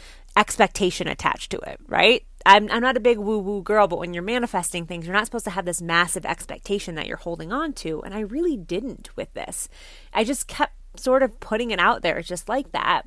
expectation 0.42 1.08
attached 1.08 1.52
to 1.52 1.60
it, 1.60 1.80
right? 1.88 2.26
I'm, 2.48 2.70
I'm 2.72 2.82
not 2.82 2.98
a 2.98 3.00
big 3.00 3.20
woo 3.20 3.38
woo 3.38 3.62
girl, 3.62 3.88
but 3.88 4.00
when 4.00 4.16
you're 4.16 4.24
manifesting 4.24 4.88
things, 4.88 5.06
you're 5.06 5.16
not 5.16 5.26
supposed 5.26 5.46
to 5.46 5.52
have 5.52 5.66
this 5.66 5.84
massive 5.84 6.26
expectation 6.26 6.96
that 6.96 7.06
you're 7.06 7.18
holding 7.18 7.54
on 7.54 7.74
to. 7.74 8.02
And 8.02 8.16
I 8.16 8.22
really 8.22 8.58
didn't 8.58 9.16
with 9.16 9.32
this. 9.36 9.70
I 10.12 10.24
just 10.24 10.48
kept 10.48 10.74
sort 10.98 11.22
of 11.22 11.40
putting 11.40 11.70
it 11.70 11.80
out 11.80 12.02
there 12.02 12.22
just 12.24 12.50
like 12.50 12.72
that. 12.72 13.04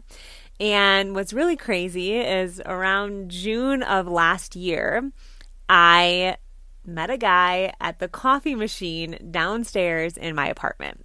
And 0.60 1.16
what's 1.16 1.32
really 1.32 1.56
crazy 1.56 2.16
is 2.16 2.62
around 2.64 3.30
June 3.30 3.82
of 3.82 4.06
last 4.06 4.54
year, 4.54 5.10
I 5.68 6.36
met 6.86 7.10
a 7.10 7.18
guy 7.18 7.72
at 7.80 7.98
the 7.98 8.08
coffee 8.08 8.54
machine 8.54 9.18
downstairs 9.32 10.16
in 10.16 10.36
my 10.36 10.46
apartment. 10.46 11.04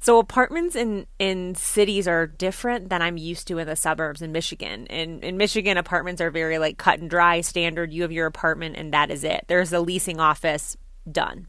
So 0.00 0.18
apartments 0.18 0.76
in 0.76 1.06
in 1.18 1.54
cities 1.54 2.06
are 2.06 2.26
different 2.26 2.88
than 2.88 3.02
I'm 3.02 3.16
used 3.16 3.48
to 3.48 3.58
in 3.58 3.66
the 3.66 3.76
suburbs 3.76 4.22
in 4.22 4.32
Michigan. 4.32 4.86
In 4.86 5.22
in 5.22 5.36
Michigan, 5.36 5.76
apartments 5.76 6.20
are 6.20 6.30
very 6.30 6.58
like 6.58 6.78
cut 6.78 7.00
and 7.00 7.10
dry, 7.10 7.40
standard. 7.40 7.92
You 7.92 8.02
have 8.02 8.12
your 8.12 8.26
apartment 8.26 8.76
and 8.76 8.92
that 8.92 9.10
is 9.10 9.24
it. 9.24 9.44
There's 9.48 9.72
a 9.72 9.80
leasing 9.80 10.20
office, 10.20 10.76
done. 11.10 11.48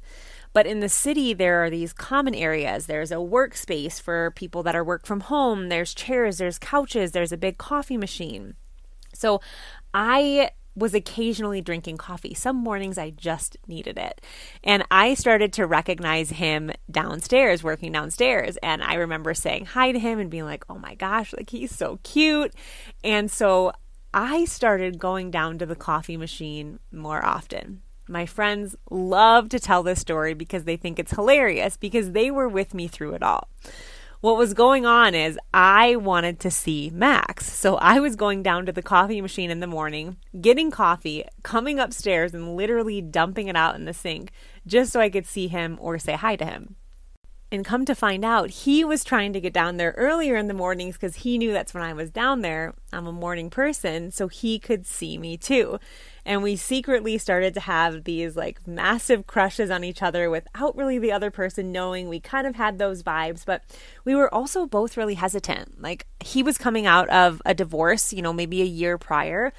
But 0.52 0.66
in 0.66 0.80
the 0.80 0.90
city, 0.90 1.34
there 1.34 1.64
are 1.64 1.70
these 1.70 1.94
common 1.94 2.34
areas. 2.34 2.88
There's 2.88 3.12
a 3.12 3.16
workspace 3.16 4.02
for 4.02 4.32
people 4.32 4.64
that 4.64 4.76
are 4.76 4.84
work 4.84 5.06
from 5.06 5.22
home. 5.22 5.70
There's 5.70 5.94
chairs, 5.94 6.40
there's 6.40 6.58
couches, 6.58 7.12
there's 7.12 7.32
a 7.32 7.38
big 7.38 7.60
coffee 7.60 7.98
machine. 7.98 8.56
So 9.14 9.42
I 9.94 10.52
was 10.80 10.94
occasionally 10.94 11.62
drinking 11.62 11.98
coffee. 11.98 12.34
Some 12.34 12.56
mornings 12.56 12.98
I 12.98 13.12
just 13.12 13.58
needed 13.68 13.98
it. 13.98 14.22
And 14.64 14.84
I 14.90 15.14
started 15.14 15.54
to 15.54 15.68
recognize 15.68 16.32
him 16.32 16.72
downstairs, 16.90 17.64
working 17.64 17.92
downstairs. 17.92 18.58
And 18.64 18.82
I 18.82 18.96
remember 18.96 19.34
saying 19.34 19.68
hi 19.68 19.92
to 19.92 20.00
him 20.00 20.20
and 20.20 20.30
being 20.30 20.46
like, 20.46 20.64
oh 20.70 20.78
my 20.78 20.96
gosh, 20.96 21.34
like 21.34 21.50
he's 21.50 21.76
so 21.76 22.00
cute. 22.04 22.54
And 23.04 23.30
so 23.30 23.74
I 24.14 24.46
started 24.46 25.00
going 25.00 25.30
down 25.30 25.58
to 25.60 25.66
the 25.66 25.76
coffee 25.76 26.18
machine 26.18 26.80
more 26.92 27.24
often. 27.24 27.82
My 28.08 28.26
friends 28.26 28.76
love 28.90 29.50
to 29.50 29.60
tell 29.60 29.84
this 29.84 30.00
story 30.00 30.34
because 30.34 30.64
they 30.64 30.78
think 30.78 30.98
it's 30.98 31.12
hilarious 31.12 31.78
because 31.78 32.12
they 32.14 32.32
were 32.32 32.50
with 32.50 32.74
me 32.74 32.88
through 32.88 33.14
it 33.14 33.22
all 33.22 33.50
what 34.22 34.38
was 34.38 34.54
going 34.54 34.86
on 34.86 35.16
is 35.16 35.40
I 35.54 35.96
wanted 35.96 36.42
to 36.42 36.52
see 36.52 36.92
Max. 36.94 37.52
So 37.52 37.76
I 37.76 38.00
was 38.00 38.18
going 38.18 38.44
down 38.44 38.66
to 38.66 38.72
the 38.72 38.82
coffee 38.82 39.22
machine 39.22 39.50
in 39.50 39.62
the 39.62 39.68
morning, 39.68 40.18
getting 40.40 40.72
coffee, 40.72 41.24
coming 41.44 41.80
upstairs, 41.80 42.34
and 42.34 42.56
literally 42.56 43.02
dumping 43.02 43.48
it 43.48 43.56
out 43.56 43.76
in 43.76 43.86
the 43.86 43.94
sink 43.94 44.32
just 44.68 44.92
so 44.92 45.00
I 45.00 45.10
could 45.10 45.26
see 45.26 45.48
him 45.48 45.78
or 45.80 45.98
say 45.98 46.14
hi 46.14 46.36
to 46.36 46.46
him. 46.46 46.76
And 47.52 47.66
come 47.66 47.84
to 47.86 47.96
find 47.96 48.24
out, 48.24 48.52
he 48.52 48.86
was 48.86 49.04
trying 49.04 49.34
to 49.34 49.42
get 49.42 49.54
down 49.54 49.78
there 49.78 49.96
earlier 49.98 50.36
in 50.36 50.48
the 50.48 50.54
mornings 50.54 50.96
because 50.96 51.16
he 51.16 51.40
knew 51.40 51.52
that's 51.52 51.74
when 51.74 51.82
I 51.82 51.94
was 51.94 52.12
down 52.12 52.42
there. 52.42 52.76
I'm 52.94 53.08
a 53.08 53.12
morning 53.12 53.50
person, 53.50 54.12
so 54.12 54.28
he 54.28 54.60
could 54.60 54.86
see 54.86 55.18
me 55.18 55.36
too. 55.36 55.80
And 56.26 56.44
we 56.44 56.56
secretly 56.56 57.18
started 57.18 57.56
to 57.56 57.60
have 57.62 58.04
these 58.04 58.36
like 58.36 58.68
massive 58.68 59.26
crushes 59.26 59.72
on 59.72 59.84
each 59.84 60.04
other 60.04 60.30
without 60.30 60.78
really 60.78 61.00
the 61.00 61.12
other 61.12 61.32
person 61.32 61.72
knowing. 61.72 62.08
We 62.08 62.20
kind 62.20 62.46
of 62.46 62.56
had 62.56 62.78
those 62.78 63.02
vibes, 63.02 63.46
but 63.46 63.64
we 64.06 64.14
were 64.14 64.32
also 64.32 64.68
both 64.68 64.96
really 64.96 65.16
hesitant. 65.16 65.82
Like 65.82 66.06
he 66.20 66.44
was 66.44 66.60
coming 66.60 66.86
out 66.86 67.10
of 67.10 67.42
a 67.48 67.56
divorce, 67.56 68.14
you 68.14 68.22
know, 68.22 68.34
maybe 68.34 68.62
a 68.62 68.66
year 68.66 69.00
prior. 69.00 69.54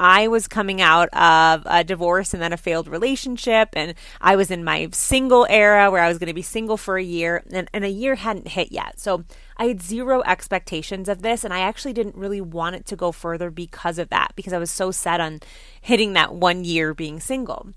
I 0.00 0.28
was 0.28 0.46
coming 0.46 0.80
out 0.80 1.08
of 1.12 1.62
a 1.66 1.82
divorce 1.84 2.32
and 2.32 2.42
then 2.42 2.52
a 2.52 2.56
failed 2.56 2.88
relationship, 2.88 3.70
and 3.72 3.94
I 4.20 4.36
was 4.36 4.50
in 4.50 4.64
my 4.64 4.88
single 4.92 5.46
era 5.48 5.90
where 5.90 6.02
I 6.02 6.08
was 6.08 6.18
going 6.18 6.28
to 6.28 6.34
be 6.34 6.42
single 6.42 6.76
for 6.76 6.96
a 6.96 7.02
year, 7.02 7.42
and, 7.52 7.68
and 7.72 7.84
a 7.84 7.88
year 7.88 8.14
hadn't 8.14 8.48
hit 8.48 8.70
yet. 8.72 9.00
So 9.00 9.24
I 9.56 9.64
had 9.66 9.82
zero 9.82 10.22
expectations 10.24 11.08
of 11.08 11.22
this, 11.22 11.44
and 11.44 11.52
I 11.52 11.60
actually 11.60 11.92
didn't 11.92 12.16
really 12.16 12.40
want 12.40 12.76
it 12.76 12.86
to 12.86 12.96
go 12.96 13.12
further 13.12 13.50
because 13.50 13.98
of 13.98 14.08
that, 14.10 14.32
because 14.36 14.52
I 14.52 14.58
was 14.58 14.70
so 14.70 14.90
set 14.90 15.20
on 15.20 15.40
hitting 15.80 16.12
that 16.12 16.34
one 16.34 16.64
year 16.64 16.94
being 16.94 17.18
single. 17.20 17.68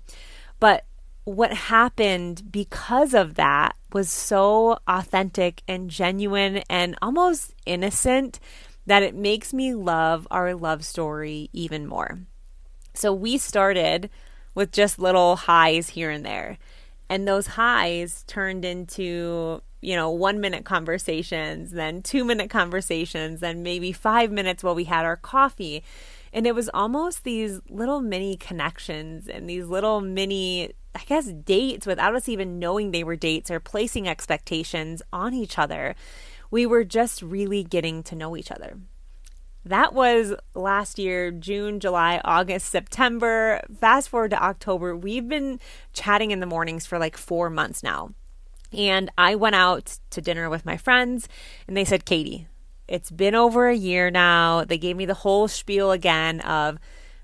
But 0.60 0.84
what 1.24 1.52
happened 1.52 2.50
because 2.50 3.14
of 3.14 3.34
that 3.34 3.76
was 3.92 4.10
so 4.10 4.78
authentic 4.88 5.62
and 5.68 5.90
genuine 5.90 6.62
and 6.68 6.96
almost 7.00 7.54
innocent 7.66 8.40
that 8.86 9.02
it 9.02 9.14
makes 9.14 9.52
me 9.52 9.74
love 9.74 10.26
our 10.30 10.54
love 10.54 10.84
story 10.84 11.48
even 11.52 11.86
more. 11.86 12.20
So 12.94 13.12
we 13.12 13.38
started 13.38 14.10
with 14.54 14.72
just 14.72 14.98
little 14.98 15.36
highs 15.36 15.90
here 15.90 16.10
and 16.10 16.24
there. 16.24 16.58
And 17.08 17.26
those 17.26 17.46
highs 17.46 18.24
turned 18.26 18.64
into, 18.64 19.62
you 19.80 19.96
know, 19.96 20.10
one 20.10 20.40
minute 20.40 20.64
conversations, 20.64 21.72
then 21.72 22.02
two 22.02 22.24
minute 22.24 22.50
conversations, 22.50 23.40
then 23.40 23.62
maybe 23.62 23.92
five 23.92 24.30
minutes 24.30 24.62
while 24.64 24.74
we 24.74 24.84
had 24.84 25.04
our 25.04 25.16
coffee. 25.16 25.84
And 26.32 26.46
it 26.46 26.54
was 26.54 26.70
almost 26.72 27.24
these 27.24 27.60
little 27.68 28.00
mini 28.00 28.36
connections 28.36 29.28
and 29.28 29.48
these 29.48 29.66
little 29.66 30.00
mini, 30.00 30.72
I 30.94 31.02
guess, 31.04 31.26
dates 31.26 31.86
without 31.86 32.14
us 32.14 32.28
even 32.28 32.58
knowing 32.58 32.90
they 32.90 33.04
were 33.04 33.16
dates 33.16 33.50
or 33.50 33.60
placing 33.60 34.08
expectations 34.08 35.02
on 35.12 35.34
each 35.34 35.58
other 35.58 35.94
we 36.52 36.66
were 36.66 36.84
just 36.84 37.22
really 37.22 37.64
getting 37.64 38.04
to 38.04 38.14
know 38.14 38.36
each 38.36 38.52
other. 38.52 38.78
That 39.64 39.94
was 39.94 40.34
last 40.54 40.98
year, 40.98 41.30
June, 41.30 41.80
July, 41.80 42.20
August, 42.24 42.68
September. 42.68 43.62
Fast 43.80 44.10
forward 44.10 44.32
to 44.32 44.42
October. 44.42 44.94
We've 44.94 45.26
been 45.26 45.60
chatting 45.92 46.30
in 46.30 46.40
the 46.40 46.46
mornings 46.46 46.84
for 46.84 46.98
like 46.98 47.16
four 47.16 47.48
months 47.48 47.82
now. 47.82 48.10
And 48.70 49.10
I 49.16 49.34
went 49.34 49.56
out 49.56 49.98
to 50.10 50.20
dinner 50.20 50.50
with 50.50 50.66
my 50.66 50.76
friends, 50.76 51.28
and 51.66 51.76
they 51.76 51.84
said, 51.84 52.04
Katie, 52.04 52.48
it's 52.86 53.10
been 53.10 53.34
over 53.34 53.68
a 53.68 53.76
year 53.76 54.10
now. 54.10 54.64
They 54.64 54.78
gave 54.78 54.96
me 54.96 55.06
the 55.06 55.14
whole 55.14 55.48
spiel 55.48 55.90
again 55.90 56.40
of, 56.40 56.78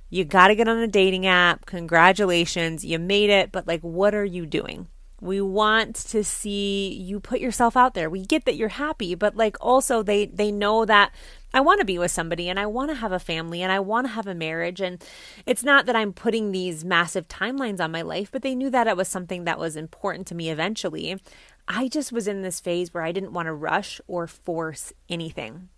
you 0.08 0.24
got 0.24 0.48
to 0.48 0.54
get 0.54 0.68
on 0.68 0.78
a 0.78 0.86
dating 0.86 1.26
app. 1.26 1.66
Congratulations, 1.66 2.84
you 2.84 2.98
made 2.98 3.28
it. 3.28 3.52
But 3.52 3.66
like, 3.66 3.82
what 3.82 4.14
are 4.14 4.24
you 4.24 4.46
doing? 4.46 4.88
We 5.20 5.40
want 5.40 5.94
to 5.96 6.22
see 6.22 6.92
you 6.92 7.18
put 7.18 7.40
yourself 7.40 7.76
out 7.76 7.94
there 7.94 8.08
we 8.08 8.24
get 8.24 8.44
that 8.44 8.56
you're 8.56 8.68
happy 8.68 9.14
but 9.14 9.36
like 9.36 9.56
also 9.60 10.02
they 10.02 10.26
they 10.26 10.52
know 10.52 10.84
that 10.84 11.12
i 11.52 11.60
want 11.60 11.80
to 11.80 11.84
be 11.84 11.98
with 11.98 12.10
somebody 12.10 12.48
and 12.48 12.58
i 12.58 12.66
want 12.66 12.90
to 12.90 12.94
have 12.94 13.12
a 13.12 13.18
family 13.18 13.62
and 13.62 13.72
i 13.72 13.80
want 13.80 14.06
to 14.06 14.12
have 14.12 14.26
a 14.26 14.34
marriage 14.34 14.80
and 14.80 15.04
it's 15.46 15.64
not 15.64 15.86
that 15.86 15.96
i'm 15.96 16.12
putting 16.12 16.52
these 16.52 16.84
massive 16.84 17.26
timelines 17.28 17.80
on 17.80 17.90
my 17.90 18.02
life 18.02 18.30
but 18.30 18.42
they 18.42 18.54
knew 18.54 18.70
that 18.70 18.86
it 18.86 18.96
was 18.96 19.08
something 19.08 19.44
that 19.44 19.58
was 19.58 19.76
important 19.76 20.26
to 20.26 20.34
me 20.34 20.50
eventually 20.50 21.20
i 21.66 21.88
just 21.88 22.12
was 22.12 22.28
in 22.28 22.42
this 22.42 22.60
phase 22.60 22.94
where 22.94 23.04
i 23.04 23.12
didn't 23.12 23.32
want 23.32 23.46
to 23.46 23.52
rush 23.52 24.00
or 24.06 24.26
force 24.26 24.92
anything 25.08 25.68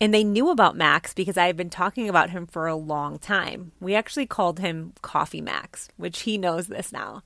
and 0.00 0.12
they 0.12 0.24
knew 0.24 0.50
about 0.50 0.76
Max 0.76 1.14
because 1.14 1.38
I 1.38 1.46
had 1.46 1.56
been 1.56 1.70
talking 1.70 2.08
about 2.08 2.28
him 2.30 2.46
for 2.46 2.66
a 2.66 2.76
long 2.76 3.18
time. 3.18 3.72
We 3.80 3.94
actually 3.94 4.26
called 4.26 4.58
him 4.58 4.92
Coffee 5.00 5.40
Max, 5.40 5.88
which 5.96 6.20
he 6.20 6.36
knows 6.36 6.66
this 6.66 6.92
now. 6.92 7.22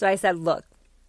So 0.00 0.08
I 0.08 0.14
said, 0.14 0.38
look, 0.38 0.64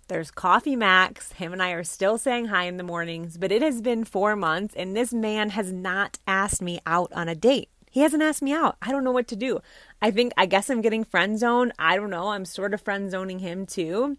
there's 0.09 0.31
Coffee 0.31 0.75
Max. 0.75 1.31
Him 1.31 1.53
and 1.53 1.63
I 1.63 1.71
are 1.71 1.83
still 1.85 2.17
saying 2.17 2.47
hi 2.47 2.65
in 2.65 2.75
the 2.75 2.83
mornings, 2.83 3.37
but 3.37 3.49
it 3.49 3.61
has 3.61 3.81
been 3.81 4.03
four 4.03 4.35
months 4.35 4.75
and 4.75 4.93
this 4.93 5.13
man 5.13 5.51
has 5.51 5.71
not 5.71 6.19
asked 6.27 6.61
me 6.61 6.81
out 6.85 7.09
on 7.13 7.29
a 7.29 7.33
date. 7.33 7.69
He 7.89 8.01
hasn't 8.01 8.21
asked 8.21 8.41
me 8.41 8.51
out. 8.51 8.75
I 8.81 8.91
don't 8.91 9.05
know 9.05 9.13
what 9.13 9.29
to 9.29 9.37
do. 9.37 9.61
I 10.01 10.11
think, 10.11 10.33
I 10.35 10.45
guess 10.45 10.69
I'm 10.69 10.81
getting 10.81 11.05
friend 11.05 11.39
zoned. 11.39 11.71
I 11.79 11.95
don't 11.95 12.09
know. 12.09 12.31
I'm 12.31 12.43
sort 12.43 12.73
of 12.73 12.81
friend 12.81 13.09
zoning 13.09 13.39
him 13.39 13.65
too. 13.65 14.17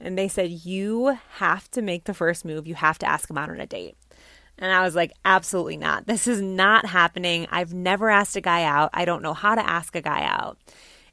And 0.00 0.16
they 0.16 0.28
said, 0.28 0.50
You 0.50 1.18
have 1.32 1.70
to 1.72 1.82
make 1.82 2.04
the 2.04 2.14
first 2.14 2.46
move. 2.46 2.66
You 2.66 2.74
have 2.74 2.96
to 3.00 3.06
ask 3.06 3.28
him 3.28 3.36
out 3.36 3.50
on 3.50 3.60
a 3.60 3.66
date. 3.66 3.98
And 4.56 4.72
I 4.72 4.82
was 4.82 4.94
like, 4.94 5.12
Absolutely 5.26 5.76
not. 5.76 6.06
This 6.06 6.26
is 6.26 6.40
not 6.40 6.86
happening. 6.86 7.48
I've 7.50 7.74
never 7.74 8.08
asked 8.08 8.34
a 8.34 8.40
guy 8.40 8.64
out. 8.64 8.88
I 8.94 9.04
don't 9.04 9.22
know 9.22 9.34
how 9.34 9.54
to 9.54 9.68
ask 9.68 9.94
a 9.94 10.00
guy 10.00 10.24
out. 10.24 10.56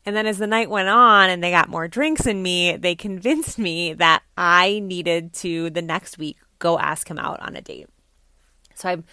And 0.05 0.15
then 0.15 0.27
as 0.27 0.37
the 0.37 0.47
night 0.47 0.69
went 0.69 0.89
on 0.89 1.29
and 1.29 1.43
they 1.43 1.51
got 1.51 1.69
more 1.69 1.87
drinks 1.87 2.25
in 2.25 2.41
me, 2.41 2.75
they 2.75 2.95
convinced 2.95 3.57
me 3.57 3.93
that 3.93 4.23
I 4.37 4.79
needed 4.79 5.33
to 5.35 5.69
the 5.69 5.81
next 5.81 6.17
week 6.17 6.37
go 6.59 6.79
ask 6.79 7.09
him 7.09 7.19
out 7.19 7.39
on 7.41 7.55
a 7.55 7.61
date. 7.61 7.87
So 8.73 8.89
I'm 8.89 9.03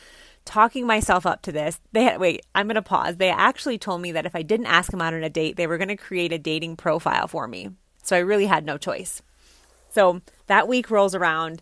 talking 0.44 0.86
myself 0.86 1.26
up 1.26 1.42
to 1.42 1.52
this. 1.52 1.80
They 1.92 2.04
had, 2.04 2.20
wait, 2.20 2.46
I'm 2.54 2.66
going 2.66 2.76
to 2.76 2.82
pause. 2.82 3.16
They 3.16 3.28
actually 3.28 3.76
told 3.76 4.00
me 4.00 4.12
that 4.12 4.24
if 4.24 4.34
I 4.34 4.42
didn't 4.42 4.66
ask 4.66 4.92
him 4.92 5.02
out 5.02 5.14
on 5.14 5.22
a 5.22 5.28
date, 5.28 5.56
they 5.56 5.66
were 5.66 5.76
going 5.76 5.88
to 5.88 5.96
create 5.96 6.32
a 6.32 6.38
dating 6.38 6.76
profile 6.76 7.26
for 7.26 7.46
me. 7.46 7.70
So 8.02 8.16
I 8.16 8.20
really 8.20 8.46
had 8.46 8.64
no 8.64 8.78
choice. 8.78 9.20
So 9.90 10.22
that 10.46 10.68
week 10.68 10.90
rolls 10.90 11.14
around. 11.14 11.60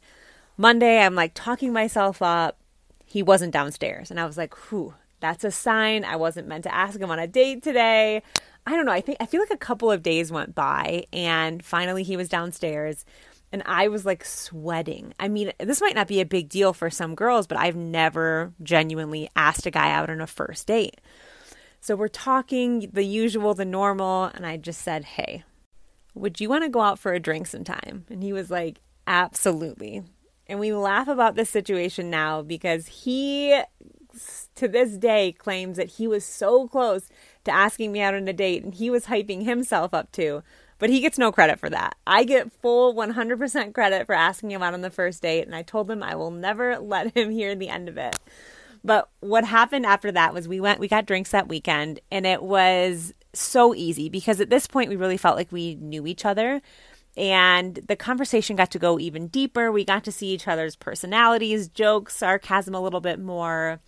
Monday, 0.56 1.00
I'm 1.00 1.14
like 1.14 1.32
talking 1.34 1.72
myself 1.72 2.20
up. 2.20 2.58
He 3.06 3.22
wasn't 3.22 3.52
downstairs. 3.52 4.10
And 4.10 4.20
I 4.20 4.26
was 4.26 4.36
like, 4.36 4.54
whew, 4.68 4.94
that's 5.20 5.44
a 5.44 5.50
sign 5.50 6.04
I 6.04 6.16
wasn't 6.16 6.48
meant 6.48 6.64
to 6.64 6.74
ask 6.74 7.00
him 7.00 7.10
on 7.10 7.18
a 7.18 7.26
date 7.26 7.62
today. 7.62 8.22
I 8.68 8.72
don't 8.72 8.84
know. 8.84 8.92
I 8.92 9.00
think 9.00 9.16
I 9.18 9.24
feel 9.24 9.40
like 9.40 9.50
a 9.50 9.56
couple 9.56 9.90
of 9.90 10.02
days 10.02 10.30
went 10.30 10.54
by 10.54 11.06
and 11.10 11.64
finally 11.64 12.02
he 12.02 12.18
was 12.18 12.28
downstairs 12.28 13.06
and 13.50 13.62
I 13.64 13.88
was 13.88 14.04
like 14.04 14.26
sweating. 14.26 15.14
I 15.18 15.28
mean, 15.28 15.52
this 15.58 15.80
might 15.80 15.94
not 15.94 16.06
be 16.06 16.20
a 16.20 16.26
big 16.26 16.50
deal 16.50 16.74
for 16.74 16.90
some 16.90 17.14
girls, 17.14 17.46
but 17.46 17.56
I've 17.56 17.76
never 17.76 18.52
genuinely 18.62 19.30
asked 19.34 19.64
a 19.64 19.70
guy 19.70 19.90
out 19.90 20.10
on 20.10 20.20
a 20.20 20.26
first 20.26 20.66
date. 20.66 21.00
So 21.80 21.96
we're 21.96 22.08
talking 22.08 22.90
the 22.92 23.04
usual, 23.04 23.54
the 23.54 23.64
normal, 23.64 24.24
and 24.24 24.44
I 24.44 24.58
just 24.58 24.82
said, 24.82 25.04
"Hey, 25.04 25.44
would 26.14 26.38
you 26.38 26.50
want 26.50 26.64
to 26.64 26.68
go 26.68 26.82
out 26.82 26.98
for 26.98 27.14
a 27.14 27.20
drink 27.20 27.46
sometime?" 27.46 28.04
And 28.10 28.22
he 28.22 28.34
was 28.34 28.50
like, 28.50 28.82
"Absolutely." 29.06 30.02
And 30.46 30.60
we 30.60 30.74
laugh 30.74 31.08
about 31.08 31.36
this 31.36 31.48
situation 31.48 32.10
now 32.10 32.42
because 32.42 32.86
he 32.86 33.62
to 34.54 34.68
this 34.68 34.96
day 34.96 35.32
claims 35.32 35.76
that 35.76 35.88
he 35.88 36.06
was 36.06 36.24
so 36.24 36.66
close 36.66 37.08
to 37.44 37.50
asking 37.50 37.92
me 37.92 38.00
out 38.00 38.14
on 38.14 38.28
a 38.28 38.32
date 38.32 38.64
and 38.64 38.74
he 38.74 38.90
was 38.90 39.06
hyping 39.06 39.44
himself 39.44 39.94
up 39.94 40.12
too. 40.12 40.42
But 40.78 40.90
he 40.90 41.00
gets 41.00 41.18
no 41.18 41.32
credit 41.32 41.58
for 41.58 41.68
that. 41.70 41.96
I 42.06 42.24
get 42.24 42.52
full 42.52 42.94
100% 42.94 43.74
credit 43.74 44.06
for 44.06 44.14
asking 44.14 44.52
him 44.52 44.62
out 44.62 44.74
on 44.74 44.80
the 44.80 44.90
first 44.90 45.22
date, 45.22 45.44
and 45.44 45.54
I 45.54 45.62
told 45.62 45.90
him 45.90 46.02
I 46.02 46.14
will 46.14 46.30
never 46.30 46.78
let 46.80 47.16
him 47.16 47.30
hear 47.30 47.54
the 47.54 47.68
end 47.68 47.88
of 47.88 47.98
it. 47.98 48.16
But 48.84 49.08
what 49.20 49.44
happened 49.44 49.86
after 49.86 50.12
that 50.12 50.32
was 50.32 50.46
we 50.46 50.60
went, 50.60 50.78
we 50.78 50.86
got 50.86 51.06
drinks 51.06 51.32
that 51.32 51.48
weekend, 51.48 52.00
and 52.12 52.24
it 52.24 52.42
was 52.42 53.12
so 53.32 53.74
easy 53.74 54.08
because 54.08 54.40
at 54.40 54.50
this 54.50 54.66
point 54.66 54.88
we 54.88 54.96
really 54.96 55.16
felt 55.16 55.36
like 55.36 55.50
we 55.52 55.74
knew 55.76 56.06
each 56.06 56.24
other. 56.24 56.62
And 57.16 57.74
the 57.88 57.96
conversation 57.96 58.54
got 58.54 58.70
to 58.70 58.78
go 58.78 58.98
even 59.00 59.26
deeper. 59.26 59.72
We 59.72 59.84
got 59.84 60.04
to 60.04 60.12
see 60.12 60.28
each 60.28 60.46
other's 60.46 60.76
personalities, 60.76 61.68
jokes, 61.68 62.16
sarcasm 62.16 62.74
a 62.74 62.80
little 62.80 63.00
bit 63.00 63.18
more. 63.18 63.80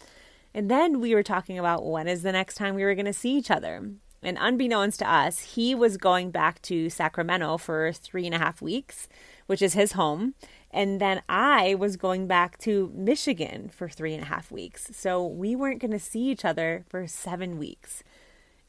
And 0.55 0.71
then 0.71 1.01
we 1.01 1.15
were 1.15 1.23
talking 1.23 1.59
about 1.59 1.87
when 1.87 2.09
is 2.09 2.23
the 2.23 2.33
next 2.33 2.55
time 2.57 2.75
we 2.75 2.85
were 2.85 2.95
going 2.95 3.07
to 3.07 3.13
see 3.13 3.37
each 3.37 3.51
other. 3.51 3.93
And 4.23 4.37
unbeknownst 4.39 4.99
to 4.99 5.11
us, 5.11 5.41
he 5.55 5.75
was 5.75 5.97
going 5.97 6.31
back 6.31 6.61
to 6.63 6.91
Sacramento 6.91 7.57
for 7.57 7.93
three 7.93 8.27
and 8.27 8.35
a 8.35 8.39
half 8.39 8.61
weeks, 8.61 9.09
which 9.47 9.63
is 9.63 9.75
his 9.75 9.93
home. 9.93 10.35
And 10.71 11.01
then 11.01 11.23
I 11.29 11.75
was 11.75 11.97
going 11.97 12.27
back 12.27 12.59
to 12.59 12.93
Michigan 12.95 13.71
for 13.71 13.89
three 13.89 14.13
and 14.13 14.23
a 14.23 14.27
half 14.27 14.53
weeks. 14.53 14.91
So 14.93 15.25
we 15.25 15.57
weren't 15.57 15.81
going 15.81 15.91
to 15.93 15.99
see 15.99 16.31
each 16.31 16.45
other 16.45 16.85
for 16.89 17.07
seven 17.07 17.59
weeks. 17.59 18.03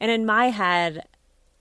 And 0.00 0.10
in 0.10 0.24
my 0.24 0.46
head, 0.46 1.06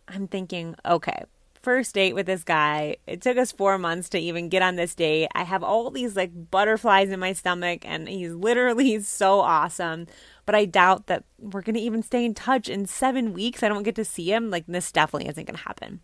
I'm 0.07 0.27
thinking, 0.27 0.75
okay, 0.85 1.25
first 1.63 1.95
date 1.95 2.13
with 2.13 2.25
this 2.25 2.43
guy. 2.43 2.97
It 3.07 3.21
took 3.21 3.37
us 3.37 3.51
four 3.51 3.77
months 3.77 4.09
to 4.09 4.19
even 4.19 4.49
get 4.49 4.61
on 4.61 4.75
this 4.75 4.95
date. 4.95 5.29
I 5.33 5.43
have 5.43 5.63
all 5.63 5.89
these 5.91 6.15
like 6.15 6.31
butterflies 6.51 7.09
in 7.09 7.19
my 7.19 7.33
stomach, 7.33 7.81
and 7.85 8.07
he's 8.07 8.33
literally 8.33 8.99
so 9.03 9.39
awesome 9.39 10.07
but 10.45 10.55
I 10.55 10.65
doubt 10.65 11.07
that 11.07 11.23
we're 11.39 11.61
going 11.61 11.75
to 11.75 11.81
even 11.81 12.03
stay 12.03 12.25
in 12.25 12.33
touch 12.33 12.67
in 12.67 12.85
seven 12.85 13.33
weeks. 13.33 13.63
I 13.63 13.69
don't 13.69 13.83
get 13.83 13.95
to 13.95 14.05
see 14.05 14.33
him. 14.33 14.49
Like, 14.49 14.65
this 14.67 14.91
definitely 14.91 15.29
isn't 15.29 15.45
going 15.45 15.55
to 15.55 15.63
happen. 15.63 16.01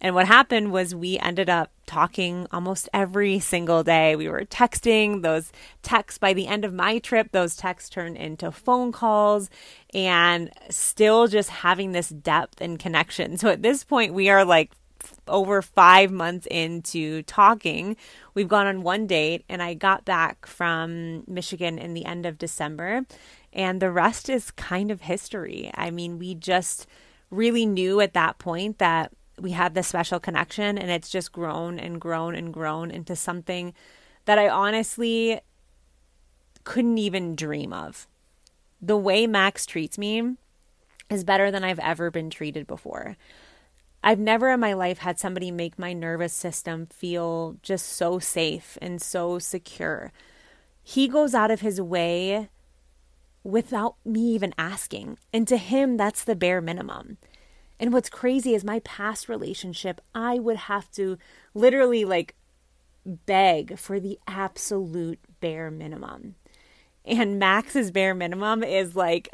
And 0.00 0.14
what 0.14 0.26
happened 0.26 0.72
was 0.72 0.94
we 0.94 1.18
ended 1.18 1.48
up 1.50 1.70
talking 1.86 2.46
almost 2.52 2.88
every 2.92 3.40
single 3.40 3.82
day. 3.82 4.14
We 4.14 4.28
were 4.28 4.44
texting 4.44 5.22
those 5.22 5.50
texts 5.82 6.18
by 6.18 6.34
the 6.34 6.46
end 6.46 6.64
of 6.64 6.72
my 6.72 6.98
trip, 6.98 7.32
those 7.32 7.56
texts 7.56 7.90
turned 7.90 8.16
into 8.16 8.52
phone 8.52 8.92
calls 8.92 9.50
and 9.92 10.50
still 10.70 11.26
just 11.26 11.50
having 11.50 11.92
this 11.92 12.10
depth 12.10 12.60
and 12.60 12.78
connection. 12.78 13.38
So 13.38 13.48
at 13.48 13.62
this 13.62 13.84
point, 13.84 14.14
we 14.14 14.28
are 14.28 14.44
like 14.44 14.72
over 15.26 15.62
five 15.62 16.10
months 16.10 16.46
into 16.50 17.22
talking. 17.22 17.96
We've 18.34 18.48
gone 18.48 18.66
on 18.66 18.82
one 18.82 19.06
date, 19.06 19.44
and 19.48 19.62
I 19.62 19.74
got 19.74 20.04
back 20.04 20.46
from 20.46 21.24
Michigan 21.26 21.78
in 21.78 21.94
the 21.94 22.04
end 22.04 22.26
of 22.26 22.38
December, 22.38 23.06
and 23.52 23.80
the 23.80 23.90
rest 23.90 24.28
is 24.28 24.50
kind 24.50 24.90
of 24.90 25.02
history. 25.02 25.70
I 25.74 25.90
mean, 25.90 26.18
we 26.18 26.34
just 26.34 26.86
really 27.30 27.66
knew 27.66 28.00
at 28.00 28.14
that 28.14 28.38
point 28.38 28.78
that 28.78 29.12
we 29.40 29.52
had 29.52 29.74
this 29.74 29.88
special 29.88 30.20
connection, 30.20 30.78
and 30.78 30.90
it's 30.90 31.10
just 31.10 31.32
grown 31.32 31.78
and 31.78 32.00
grown 32.00 32.34
and 32.34 32.52
grown 32.52 32.90
into 32.90 33.16
something 33.16 33.74
that 34.24 34.38
I 34.38 34.48
honestly 34.48 35.40
couldn't 36.64 36.98
even 36.98 37.36
dream 37.36 37.72
of. 37.72 38.06
The 38.80 38.96
way 38.96 39.26
Max 39.26 39.66
treats 39.66 39.98
me 39.98 40.36
is 41.10 41.24
better 41.24 41.50
than 41.50 41.64
I've 41.64 41.78
ever 41.78 42.10
been 42.10 42.30
treated 42.30 42.66
before. 42.66 43.16
I've 44.04 44.18
never 44.18 44.50
in 44.50 44.60
my 44.60 44.74
life 44.74 44.98
had 44.98 45.18
somebody 45.18 45.50
make 45.50 45.78
my 45.78 45.92
nervous 45.92 46.32
system 46.32 46.86
feel 46.86 47.56
just 47.62 47.86
so 47.86 48.18
safe 48.18 48.78
and 48.80 49.02
so 49.02 49.38
secure. 49.38 50.12
He 50.82 51.08
goes 51.08 51.34
out 51.34 51.50
of 51.50 51.60
his 51.60 51.80
way 51.80 52.48
without 53.42 53.96
me 54.04 54.20
even 54.20 54.54
asking. 54.56 55.18
And 55.32 55.48
to 55.48 55.56
him, 55.56 55.96
that's 55.96 56.22
the 56.22 56.36
bare 56.36 56.60
minimum. 56.60 57.18
And 57.80 57.92
what's 57.92 58.10
crazy 58.10 58.54
is 58.54 58.64
my 58.64 58.80
past 58.80 59.28
relationship, 59.28 60.00
I 60.14 60.38
would 60.38 60.56
have 60.56 60.90
to 60.92 61.18
literally 61.54 62.04
like 62.04 62.34
beg 63.04 63.78
for 63.78 64.00
the 64.00 64.18
absolute 64.26 65.18
bare 65.40 65.70
minimum. 65.70 66.34
And 67.04 67.38
Max's 67.38 67.90
bare 67.90 68.14
minimum 68.14 68.62
is 68.62 68.94
like 68.94 69.30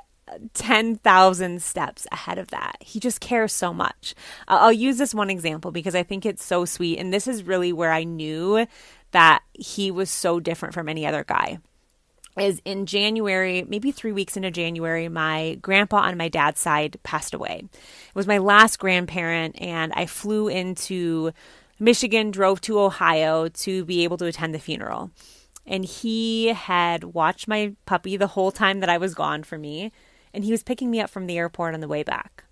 10,000 0.54 1.62
steps 1.62 2.06
ahead 2.12 2.38
of 2.38 2.48
that. 2.48 2.76
He 2.80 3.00
just 3.00 3.20
cares 3.20 3.52
so 3.52 3.74
much. 3.74 4.14
I'll 4.48 4.72
use 4.72 4.98
this 4.98 5.14
one 5.14 5.30
example 5.30 5.70
because 5.70 5.94
I 5.94 6.02
think 6.02 6.24
it's 6.24 6.44
so 6.44 6.64
sweet. 6.64 6.98
And 6.98 7.12
this 7.12 7.26
is 7.26 7.42
really 7.42 7.72
where 7.72 7.92
I 7.92 8.04
knew 8.04 8.66
that 9.10 9.42
he 9.52 9.90
was 9.90 10.10
so 10.10 10.40
different 10.40 10.74
from 10.74 10.88
any 10.88 11.06
other 11.06 11.24
guy. 11.24 11.58
Is 12.36 12.60
in 12.64 12.86
January, 12.86 13.64
maybe 13.68 13.92
three 13.92 14.10
weeks 14.10 14.36
into 14.36 14.50
January, 14.50 15.08
my 15.08 15.56
grandpa 15.62 15.98
on 15.98 16.16
my 16.16 16.28
dad's 16.28 16.60
side 16.60 16.98
passed 17.04 17.32
away. 17.32 17.62
It 17.62 18.14
was 18.14 18.26
my 18.26 18.38
last 18.38 18.78
grandparent, 18.80 19.60
and 19.60 19.92
I 19.94 20.06
flew 20.06 20.48
into 20.48 21.32
Michigan, 21.78 22.32
drove 22.32 22.60
to 22.62 22.80
Ohio 22.80 23.48
to 23.48 23.84
be 23.84 24.02
able 24.02 24.16
to 24.16 24.26
attend 24.26 24.52
the 24.52 24.58
funeral. 24.58 25.12
And 25.64 25.84
he 25.84 26.48
had 26.48 27.04
watched 27.04 27.46
my 27.46 27.74
puppy 27.86 28.16
the 28.16 28.26
whole 28.26 28.50
time 28.50 28.80
that 28.80 28.90
I 28.90 28.98
was 28.98 29.14
gone 29.14 29.44
for 29.44 29.56
me 29.56 29.92
and 30.34 30.44
he 30.44 30.50
was 30.50 30.62
picking 30.62 30.90
me 30.90 31.00
up 31.00 31.08
from 31.08 31.26
the 31.26 31.38
airport 31.38 31.72
on 31.72 31.80
the 31.80 31.88
way 31.88 32.02
back. 32.02 32.44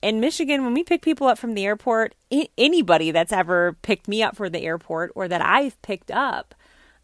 In 0.00 0.20
Michigan, 0.20 0.62
when 0.62 0.74
we 0.74 0.84
pick 0.84 1.02
people 1.02 1.26
up 1.26 1.38
from 1.38 1.54
the 1.54 1.64
airport, 1.64 2.14
anybody 2.56 3.10
that's 3.10 3.32
ever 3.32 3.76
picked 3.82 4.06
me 4.06 4.22
up 4.22 4.36
for 4.36 4.48
the 4.48 4.60
airport 4.60 5.10
or 5.16 5.26
that 5.26 5.40
I've 5.40 5.80
picked 5.82 6.12
up, 6.12 6.54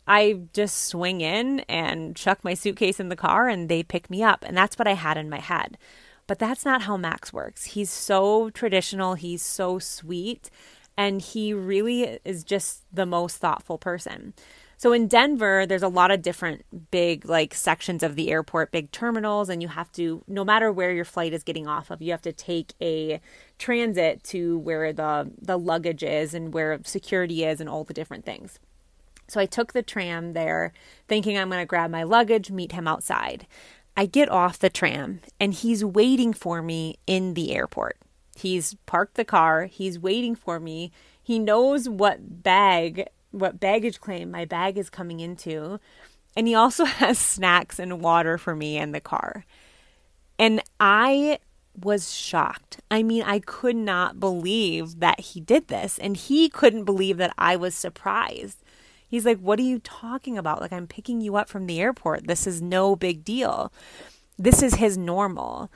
I 0.06 0.40
just 0.52 0.86
swing 0.88 1.20
in 1.20 1.60
and 1.60 2.14
chuck 2.14 2.44
my 2.44 2.54
suitcase 2.54 3.00
in 3.00 3.08
the 3.08 3.16
car 3.16 3.48
and 3.48 3.68
they 3.68 3.82
pick 3.82 4.10
me 4.10 4.22
up. 4.22 4.44
And 4.46 4.56
that's 4.56 4.78
what 4.78 4.88
I 4.88 4.92
had 4.92 5.16
in 5.16 5.30
my 5.30 5.40
head. 5.40 5.78
But 6.26 6.38
that's 6.38 6.64
not 6.64 6.82
how 6.82 6.96
Max 6.96 7.32
works. 7.32 7.64
He's 7.64 7.90
so 7.90 8.50
traditional, 8.50 9.14
he's 9.14 9.42
so 9.42 9.78
sweet, 9.78 10.50
and 10.96 11.20
he 11.20 11.52
really 11.52 12.18
is 12.24 12.44
just 12.44 12.82
the 12.92 13.04
most 13.06 13.38
thoughtful 13.38 13.76
person. 13.76 14.32
So 14.76 14.92
in 14.92 15.06
Denver, 15.06 15.66
there's 15.66 15.82
a 15.82 15.88
lot 15.88 16.10
of 16.10 16.22
different 16.22 16.64
big 16.90 17.24
like 17.24 17.54
sections 17.54 18.02
of 18.02 18.16
the 18.16 18.30
airport, 18.30 18.72
big 18.72 18.90
terminals, 18.90 19.48
and 19.48 19.62
you 19.62 19.68
have 19.68 19.90
to 19.92 20.24
no 20.26 20.44
matter 20.44 20.72
where 20.72 20.92
your 20.92 21.04
flight 21.04 21.32
is 21.32 21.42
getting 21.42 21.66
off 21.66 21.90
of, 21.90 22.02
you 22.02 22.10
have 22.10 22.22
to 22.22 22.32
take 22.32 22.72
a 22.80 23.20
transit 23.58 24.24
to 24.24 24.58
where 24.58 24.92
the 24.92 25.30
the 25.40 25.58
luggage 25.58 26.02
is 26.02 26.34
and 26.34 26.52
where 26.52 26.78
security 26.84 27.44
is 27.44 27.60
and 27.60 27.68
all 27.68 27.84
the 27.84 27.94
different 27.94 28.24
things. 28.24 28.58
So 29.28 29.40
I 29.40 29.46
took 29.46 29.72
the 29.72 29.82
tram 29.82 30.32
there 30.32 30.72
thinking 31.08 31.38
I'm 31.38 31.48
going 31.48 31.60
to 31.60 31.66
grab 31.66 31.90
my 31.90 32.02
luggage, 32.02 32.50
meet 32.50 32.72
him 32.72 32.86
outside. 32.86 33.46
I 33.96 34.06
get 34.06 34.28
off 34.28 34.58
the 34.58 34.70
tram 34.70 35.20
and 35.38 35.54
he's 35.54 35.84
waiting 35.84 36.32
for 36.32 36.62
me 36.62 36.98
in 37.06 37.34
the 37.34 37.54
airport. 37.54 37.96
He's 38.36 38.74
parked 38.86 39.14
the 39.14 39.24
car, 39.24 39.66
he's 39.66 39.98
waiting 39.98 40.34
for 40.34 40.58
me. 40.58 40.90
He 41.22 41.38
knows 41.38 41.88
what 41.88 42.42
bag 42.42 43.08
what 43.34 43.58
baggage 43.58 44.00
claim 44.00 44.30
my 44.30 44.44
bag 44.44 44.78
is 44.78 44.88
coming 44.88 45.20
into. 45.20 45.80
And 46.36 46.46
he 46.46 46.54
also 46.54 46.84
has 47.00 47.18
snacks 47.18 47.78
and 47.78 48.00
water 48.00 48.38
for 48.38 48.54
me 48.54 48.78
in 48.78 48.92
the 48.92 49.00
car. 49.00 49.44
And 50.38 50.62
I 50.80 51.38
was 51.80 52.12
shocked. 52.12 52.80
I 52.90 53.02
mean, 53.02 53.22
I 53.24 53.40
could 53.40 53.76
not 53.76 54.20
believe 54.20 55.00
that 55.00 55.20
he 55.20 55.40
did 55.40 55.68
this. 55.68 55.98
And 55.98 56.16
he 56.16 56.48
couldn't 56.48 56.84
believe 56.84 57.16
that 57.18 57.34
I 57.36 57.56
was 57.56 57.74
surprised. 57.74 58.62
He's 59.14 59.24
like, 59.24 59.38
What 59.38 59.60
are 59.60 59.62
you 59.62 59.78
talking 59.78 60.36
about? 60.36 60.60
Like, 60.60 60.72
I'm 60.72 60.88
picking 60.88 61.20
you 61.20 61.36
up 61.36 61.48
from 61.48 61.66
the 61.66 61.80
airport. 61.80 62.26
This 62.26 62.48
is 62.48 62.60
no 62.60 62.96
big 62.96 63.24
deal. 63.24 63.72
This 64.36 64.60
is 64.60 64.74
his 64.74 64.98
normal. 64.98 65.70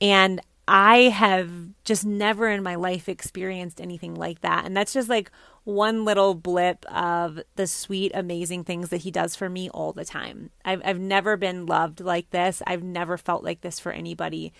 And 0.00 0.40
I 0.66 1.02
have 1.10 1.50
just 1.84 2.04
never 2.04 2.48
in 2.48 2.64
my 2.64 2.74
life 2.74 3.08
experienced 3.08 3.80
anything 3.80 4.16
like 4.16 4.40
that. 4.40 4.64
And 4.64 4.76
that's 4.76 4.92
just 4.92 5.08
like 5.08 5.30
one 5.62 6.04
little 6.04 6.34
blip 6.34 6.84
of 6.92 7.40
the 7.54 7.68
sweet, 7.68 8.10
amazing 8.16 8.64
things 8.64 8.88
that 8.88 9.02
he 9.02 9.12
does 9.12 9.36
for 9.36 9.48
me 9.48 9.70
all 9.70 9.92
the 9.92 10.04
time. 10.04 10.50
I've, 10.64 10.82
I've 10.84 10.98
never 10.98 11.36
been 11.36 11.66
loved 11.66 12.00
like 12.00 12.30
this. 12.30 12.62
I've 12.66 12.82
never 12.82 13.16
felt 13.16 13.44
like 13.44 13.60
this 13.60 13.78
for 13.78 13.92
anybody. 13.92 14.52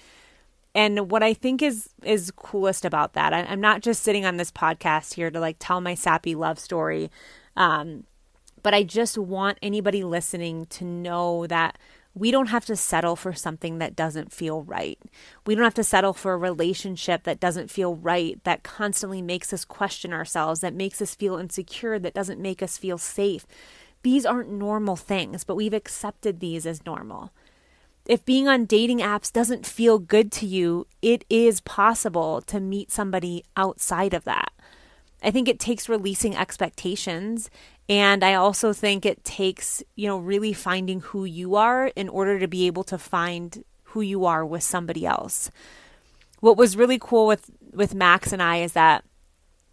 And 0.76 1.10
what 1.10 1.24
I 1.24 1.34
think 1.34 1.60
is 1.60 1.90
is 2.04 2.30
coolest 2.30 2.84
about 2.84 3.14
that, 3.14 3.32
I, 3.32 3.40
I'm 3.40 3.60
not 3.60 3.82
just 3.82 4.04
sitting 4.04 4.24
on 4.24 4.36
this 4.36 4.52
podcast 4.52 5.14
here 5.14 5.28
to 5.28 5.40
like 5.40 5.56
tell 5.58 5.80
my 5.80 5.94
sappy 5.94 6.36
love 6.36 6.60
story, 6.60 7.10
um, 7.56 8.04
but 8.62 8.74
I 8.74 8.82
just 8.82 9.18
want 9.18 9.58
anybody 9.62 10.04
listening 10.04 10.66
to 10.66 10.84
know 10.84 11.46
that 11.46 11.78
we 12.14 12.30
don't 12.30 12.48
have 12.48 12.66
to 12.66 12.76
settle 12.76 13.16
for 13.16 13.32
something 13.32 13.78
that 13.78 13.96
doesn't 13.96 14.32
feel 14.32 14.62
right. 14.62 14.98
We 15.46 15.54
don't 15.54 15.64
have 15.64 15.74
to 15.74 15.84
settle 15.84 16.12
for 16.12 16.34
a 16.34 16.38
relationship 16.38 17.22
that 17.24 17.40
doesn't 17.40 17.70
feel 17.70 17.96
right, 17.96 18.42
that 18.44 18.62
constantly 18.62 19.22
makes 19.22 19.52
us 19.52 19.64
question 19.64 20.12
ourselves, 20.12 20.60
that 20.60 20.74
makes 20.74 21.00
us 21.00 21.14
feel 21.14 21.38
insecure, 21.38 21.98
that 21.98 22.14
doesn't 22.14 22.40
make 22.40 22.62
us 22.62 22.76
feel 22.76 22.98
safe. 22.98 23.46
These 24.02 24.26
aren't 24.26 24.50
normal 24.50 24.96
things, 24.96 25.44
but 25.44 25.54
we've 25.54 25.72
accepted 25.72 26.40
these 26.40 26.66
as 26.66 26.84
normal. 26.84 27.32
If 28.04 28.24
being 28.24 28.48
on 28.48 28.66
dating 28.66 28.98
apps 28.98 29.32
doesn't 29.32 29.64
feel 29.64 29.98
good 29.98 30.32
to 30.32 30.46
you, 30.46 30.86
it 31.00 31.24
is 31.30 31.60
possible 31.60 32.42
to 32.42 32.60
meet 32.60 32.90
somebody 32.90 33.44
outside 33.56 34.12
of 34.12 34.24
that. 34.24 34.52
I 35.22 35.30
think 35.30 35.48
it 35.48 35.60
takes 35.60 35.88
releasing 35.88 36.36
expectations 36.36 37.48
and 37.88 38.22
I 38.24 38.34
also 38.34 38.72
think 38.72 39.04
it 39.04 39.24
takes, 39.24 39.82
you 39.96 40.06
know, 40.06 40.18
really 40.18 40.52
finding 40.52 41.00
who 41.00 41.24
you 41.24 41.56
are 41.56 41.88
in 41.88 42.08
order 42.08 42.38
to 42.38 42.48
be 42.48 42.66
able 42.66 42.84
to 42.84 42.98
find 42.98 43.64
who 43.84 44.00
you 44.00 44.24
are 44.24 44.46
with 44.46 44.62
somebody 44.62 45.04
else. 45.04 45.50
What 46.40 46.56
was 46.56 46.76
really 46.76 46.98
cool 46.98 47.26
with 47.26 47.50
with 47.72 47.94
Max 47.94 48.32
and 48.32 48.42
I 48.42 48.58
is 48.58 48.74
that 48.74 49.04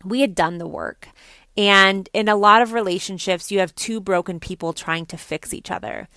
we 0.04 0.22
had 0.22 0.36
done 0.36 0.58
the 0.58 0.68
work. 0.68 1.10
And 1.58 2.08
in 2.14 2.30
a 2.30 2.36
lot 2.36 2.62
of 2.62 2.74
relationships, 2.74 3.52
you 3.52 3.60
have 3.60 3.76
two 3.76 4.00
broken 4.00 4.40
people 4.40 4.72
trying 4.72 5.06
to 5.08 5.18
fix 5.18 5.54
each 5.54 5.70
other. 5.70 6.08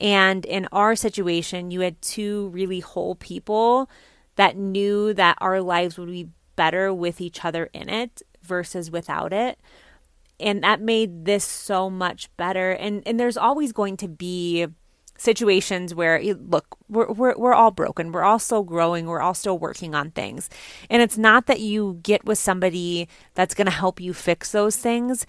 And 0.00 0.44
in 0.44 0.68
our 0.72 0.96
situation, 0.96 1.70
you 1.70 1.80
had 1.80 2.00
two 2.00 2.48
really 2.48 2.80
whole 2.80 3.14
people 3.14 3.90
that 4.36 4.56
knew 4.56 5.12
that 5.14 5.38
our 5.40 5.60
lives 5.60 5.98
would 5.98 6.10
be 6.10 6.28
better 6.54 6.92
with 6.92 7.20
each 7.20 7.44
other 7.44 7.68
in 7.72 7.88
it 7.88 8.22
versus 8.42 8.90
without 8.90 9.32
it 9.32 9.58
and 10.38 10.62
that 10.62 10.80
made 10.80 11.24
this 11.24 11.44
so 11.44 11.90
much 11.90 12.34
better. 12.36 12.72
And 12.72 13.02
and 13.06 13.18
there's 13.18 13.36
always 13.36 13.72
going 13.72 13.96
to 13.98 14.08
be 14.08 14.66
situations 15.18 15.94
where 15.94 16.22
look 16.22 16.76
we're, 16.88 17.10
we're 17.12 17.36
we're 17.36 17.54
all 17.54 17.70
broken. 17.70 18.12
We're 18.12 18.22
all 18.22 18.38
still 18.38 18.62
growing. 18.62 19.06
We're 19.06 19.20
all 19.20 19.34
still 19.34 19.58
working 19.58 19.94
on 19.94 20.10
things. 20.10 20.50
And 20.90 21.02
it's 21.02 21.18
not 21.18 21.46
that 21.46 21.60
you 21.60 22.00
get 22.02 22.24
with 22.24 22.38
somebody 22.38 23.08
that's 23.34 23.54
going 23.54 23.66
to 23.66 23.70
help 23.72 24.00
you 24.00 24.12
fix 24.12 24.52
those 24.52 24.76
things. 24.76 25.26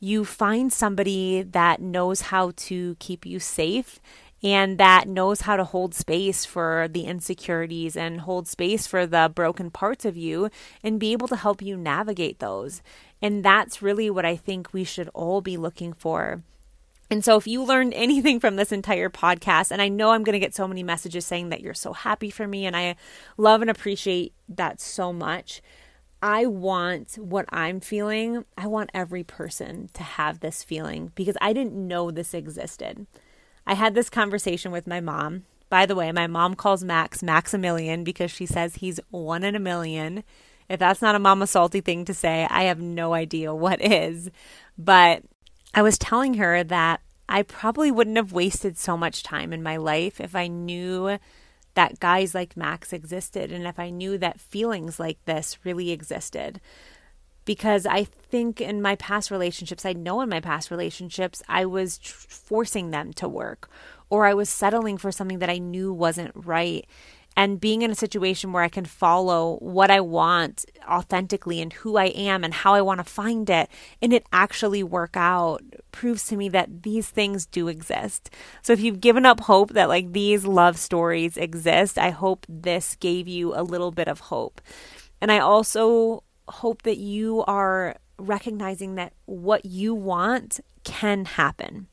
You 0.00 0.24
find 0.24 0.72
somebody 0.72 1.42
that 1.42 1.80
knows 1.80 2.20
how 2.22 2.52
to 2.56 2.96
keep 2.98 3.24
you 3.24 3.40
safe 3.40 4.00
and 4.44 4.76
that 4.76 5.08
knows 5.08 5.40
how 5.40 5.56
to 5.56 5.64
hold 5.64 5.94
space 5.94 6.44
for 6.44 6.86
the 6.92 7.06
insecurities 7.06 7.96
and 7.96 8.20
hold 8.20 8.46
space 8.46 8.86
for 8.86 9.06
the 9.06 9.32
broken 9.34 9.70
parts 9.70 10.04
of 10.04 10.18
you 10.18 10.50
and 10.82 11.00
be 11.00 11.12
able 11.12 11.28
to 11.28 11.36
help 11.36 11.62
you 11.62 11.78
navigate 11.78 12.40
those. 12.40 12.82
And 13.22 13.42
that's 13.42 13.80
really 13.80 14.10
what 14.10 14.26
I 14.26 14.36
think 14.36 14.74
we 14.74 14.84
should 14.84 15.08
all 15.14 15.40
be 15.40 15.56
looking 15.56 15.94
for. 15.94 16.42
And 17.10 17.24
so, 17.24 17.36
if 17.36 17.46
you 17.46 17.64
learned 17.64 17.94
anything 17.96 18.38
from 18.38 18.56
this 18.56 18.70
entire 18.70 19.08
podcast, 19.08 19.70
and 19.70 19.80
I 19.80 19.88
know 19.88 20.10
I'm 20.10 20.24
going 20.24 20.34
to 20.34 20.38
get 20.38 20.54
so 20.54 20.68
many 20.68 20.82
messages 20.82 21.24
saying 21.24 21.48
that 21.48 21.62
you're 21.62 21.72
so 21.72 21.94
happy 21.94 22.28
for 22.28 22.46
me, 22.46 22.66
and 22.66 22.76
I 22.76 22.96
love 23.38 23.62
and 23.62 23.70
appreciate 23.70 24.34
that 24.48 24.78
so 24.78 25.10
much. 25.12 25.62
I 26.20 26.46
want 26.46 27.16
what 27.16 27.46
I'm 27.50 27.80
feeling. 27.80 28.44
I 28.58 28.66
want 28.66 28.90
every 28.94 29.24
person 29.24 29.90
to 29.94 30.02
have 30.02 30.40
this 30.40 30.62
feeling 30.62 31.12
because 31.14 31.36
I 31.40 31.52
didn't 31.52 31.74
know 31.74 32.10
this 32.10 32.32
existed. 32.34 33.06
I 33.66 33.74
had 33.74 33.94
this 33.94 34.10
conversation 34.10 34.72
with 34.72 34.86
my 34.86 35.00
mom. 35.00 35.44
By 35.68 35.86
the 35.86 35.94
way, 35.94 36.12
my 36.12 36.26
mom 36.26 36.54
calls 36.54 36.84
Max 36.84 37.22
Maximilian 37.22 38.04
because 38.04 38.30
she 38.30 38.46
says 38.46 38.76
he's 38.76 39.00
one 39.10 39.42
in 39.44 39.54
a 39.54 39.60
million. 39.60 40.22
If 40.68 40.78
that's 40.78 41.02
not 41.02 41.14
a 41.14 41.18
mama 41.18 41.46
salty 41.46 41.80
thing 41.80 42.04
to 42.04 42.14
say, 42.14 42.46
I 42.50 42.64
have 42.64 42.80
no 42.80 43.14
idea 43.14 43.54
what 43.54 43.82
is. 43.82 44.30
But 44.78 45.22
I 45.74 45.82
was 45.82 45.98
telling 45.98 46.34
her 46.34 46.62
that 46.64 47.00
I 47.28 47.42
probably 47.42 47.90
wouldn't 47.90 48.16
have 48.16 48.32
wasted 48.32 48.78
so 48.78 48.96
much 48.96 49.22
time 49.22 49.52
in 49.52 49.62
my 49.62 49.76
life 49.76 50.20
if 50.20 50.36
I 50.36 50.46
knew 50.46 51.18
that 51.74 51.98
guys 51.98 52.34
like 52.34 52.56
Max 52.56 52.92
existed 52.92 53.50
and 53.50 53.66
if 53.66 53.78
I 53.78 53.90
knew 53.90 54.16
that 54.18 54.40
feelings 54.40 55.00
like 55.00 55.18
this 55.24 55.58
really 55.64 55.90
existed 55.90 56.60
because 57.44 57.86
I 57.86 58.04
think 58.04 58.60
in 58.60 58.82
my 58.82 58.96
past 58.96 59.30
relationships, 59.30 59.84
I 59.84 59.92
know 59.92 60.20
in 60.20 60.28
my 60.28 60.40
past 60.40 60.70
relationships, 60.70 61.42
I 61.48 61.66
was 61.66 61.98
tr- 61.98 62.14
forcing 62.28 62.90
them 62.90 63.12
to 63.14 63.28
work 63.28 63.70
or 64.10 64.26
I 64.26 64.34
was 64.34 64.48
settling 64.48 64.98
for 64.98 65.10
something 65.10 65.38
that 65.40 65.50
I 65.50 65.58
knew 65.58 65.92
wasn't 65.92 66.32
right. 66.34 66.86
And 67.36 67.60
being 67.60 67.82
in 67.82 67.90
a 67.90 67.96
situation 67.96 68.52
where 68.52 68.62
I 68.62 68.68
can 68.68 68.84
follow 68.84 69.56
what 69.56 69.90
I 69.90 70.00
want 70.00 70.66
authentically 70.88 71.60
and 71.60 71.72
who 71.72 71.96
I 71.96 72.06
am 72.06 72.44
and 72.44 72.54
how 72.54 72.74
I 72.74 72.80
want 72.80 72.98
to 72.98 73.04
find 73.04 73.50
it, 73.50 73.68
and 74.00 74.12
it 74.12 74.24
actually 74.32 74.84
work 74.84 75.16
out 75.16 75.62
proves 75.90 76.26
to 76.26 76.36
me 76.36 76.48
that 76.50 76.84
these 76.84 77.08
things 77.08 77.44
do 77.44 77.66
exist. 77.66 78.30
So 78.62 78.72
if 78.72 78.80
you've 78.80 79.00
given 79.00 79.26
up 79.26 79.40
hope 79.40 79.72
that 79.72 79.88
like 79.88 80.12
these 80.12 80.44
love 80.44 80.78
stories 80.78 81.36
exist, 81.36 81.98
I 81.98 82.10
hope 82.10 82.46
this 82.48 82.94
gave 83.00 83.26
you 83.26 83.52
a 83.52 83.64
little 83.64 83.90
bit 83.90 84.06
of 84.06 84.20
hope. 84.20 84.60
And 85.20 85.32
I 85.32 85.40
also 85.40 86.22
hope 86.48 86.82
that 86.82 86.98
you 86.98 87.44
are 87.46 87.96
recognizing 88.18 88.94
that 88.94 89.12
what 89.26 89.64
you 89.64 89.94
want 89.94 90.60
can 90.84 91.24
happen. 91.24 91.88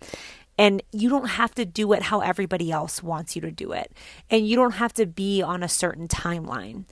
And 0.57 0.83
you 0.91 1.09
don't 1.09 1.29
have 1.29 1.55
to 1.55 1.65
do 1.65 1.93
it 1.93 2.03
how 2.03 2.19
everybody 2.19 2.71
else 2.71 3.01
wants 3.01 3.35
you 3.35 3.41
to 3.41 3.51
do 3.51 3.71
it. 3.71 3.91
And 4.29 4.47
you 4.47 4.55
don't 4.55 4.75
have 4.75 4.93
to 4.93 5.05
be 5.05 5.41
on 5.41 5.63
a 5.63 5.69
certain 5.69 6.07
timeline. 6.07 6.85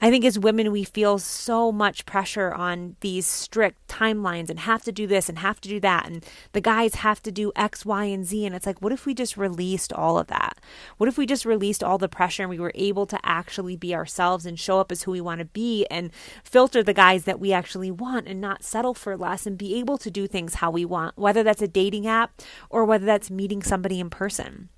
I 0.00 0.10
think 0.10 0.24
as 0.24 0.38
women, 0.38 0.70
we 0.70 0.84
feel 0.84 1.18
so 1.18 1.72
much 1.72 2.04
pressure 2.04 2.52
on 2.52 2.96
these 3.00 3.26
strict 3.26 3.88
timelines 3.88 4.50
and 4.50 4.60
have 4.60 4.82
to 4.84 4.92
do 4.92 5.06
this 5.06 5.28
and 5.28 5.38
have 5.38 5.60
to 5.62 5.68
do 5.68 5.80
that. 5.80 6.06
And 6.06 6.24
the 6.52 6.60
guys 6.60 6.96
have 6.96 7.22
to 7.22 7.32
do 7.32 7.52
X, 7.56 7.86
Y, 7.86 8.04
and 8.04 8.26
Z. 8.26 8.44
And 8.44 8.54
it's 8.54 8.66
like, 8.66 8.82
what 8.82 8.92
if 8.92 9.06
we 9.06 9.14
just 9.14 9.36
released 9.36 9.92
all 9.92 10.18
of 10.18 10.26
that? 10.26 10.58
What 10.98 11.08
if 11.08 11.16
we 11.16 11.26
just 11.26 11.46
released 11.46 11.82
all 11.82 11.96
the 11.96 12.08
pressure 12.08 12.42
and 12.42 12.50
we 12.50 12.58
were 12.58 12.72
able 12.74 13.06
to 13.06 13.18
actually 13.22 13.76
be 13.76 13.94
ourselves 13.94 14.44
and 14.44 14.58
show 14.58 14.78
up 14.78 14.92
as 14.92 15.04
who 15.04 15.12
we 15.12 15.20
want 15.20 15.38
to 15.38 15.46
be 15.46 15.86
and 15.90 16.10
filter 16.42 16.82
the 16.82 16.92
guys 16.92 17.24
that 17.24 17.40
we 17.40 17.52
actually 17.52 17.90
want 17.90 18.26
and 18.26 18.40
not 18.40 18.64
settle 18.64 18.94
for 18.94 19.16
less 19.16 19.46
and 19.46 19.56
be 19.56 19.76
able 19.76 19.96
to 19.98 20.10
do 20.10 20.26
things 20.26 20.56
how 20.56 20.70
we 20.70 20.84
want, 20.84 21.16
whether 21.16 21.42
that's 21.42 21.62
a 21.62 21.68
dating 21.68 22.06
app 22.06 22.42
or 22.68 22.84
whether 22.84 23.06
that's 23.06 23.30
meeting 23.30 23.62
somebody 23.62 24.00
in 24.00 24.10
person? 24.10 24.68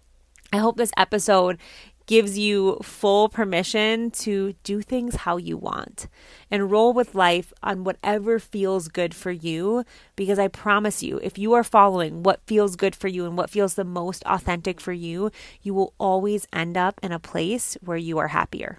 I 0.53 0.59
hope 0.59 0.77
this 0.77 0.93
episode 0.97 1.59
gives 2.07 2.39
you 2.39 2.79
full 2.83 3.29
permission 3.29 4.11
to 4.11 4.55
do 4.63 4.81
things 4.81 5.17
how 5.17 5.37
you 5.37 5.57
want 5.57 6.09
and 6.51 6.71
roll 6.71 6.93
with 6.93 7.15
life 7.15 7.53
on 7.63 7.85
whatever 7.85 8.39
feels 8.39 8.89
good 8.89 9.15
for 9.15 9.31
you. 9.31 9.85
Because 10.15 10.39
I 10.39 10.49
promise 10.49 11.03
you, 11.03 11.19
if 11.23 11.37
you 11.37 11.53
are 11.53 11.65
following 11.65 12.23
what 12.23 12.47
feels 12.47 12.77
good 12.77 12.95
for 12.97 13.09
you 13.09 13.27
and 13.27 13.37
what 13.37 13.51
feels 13.51 13.75
the 13.75 13.85
most 13.85 14.23
authentic 14.25 14.81
for 14.81 14.93
you, 14.93 15.31
you 15.63 15.75
will 15.75 15.93
always 15.99 16.47
end 16.53 16.77
up 16.77 16.99
in 17.03 17.13
a 17.13 17.19
place 17.19 17.77
where 17.81 17.97
you 17.97 18.19
are 18.19 18.29
happier. 18.29 18.79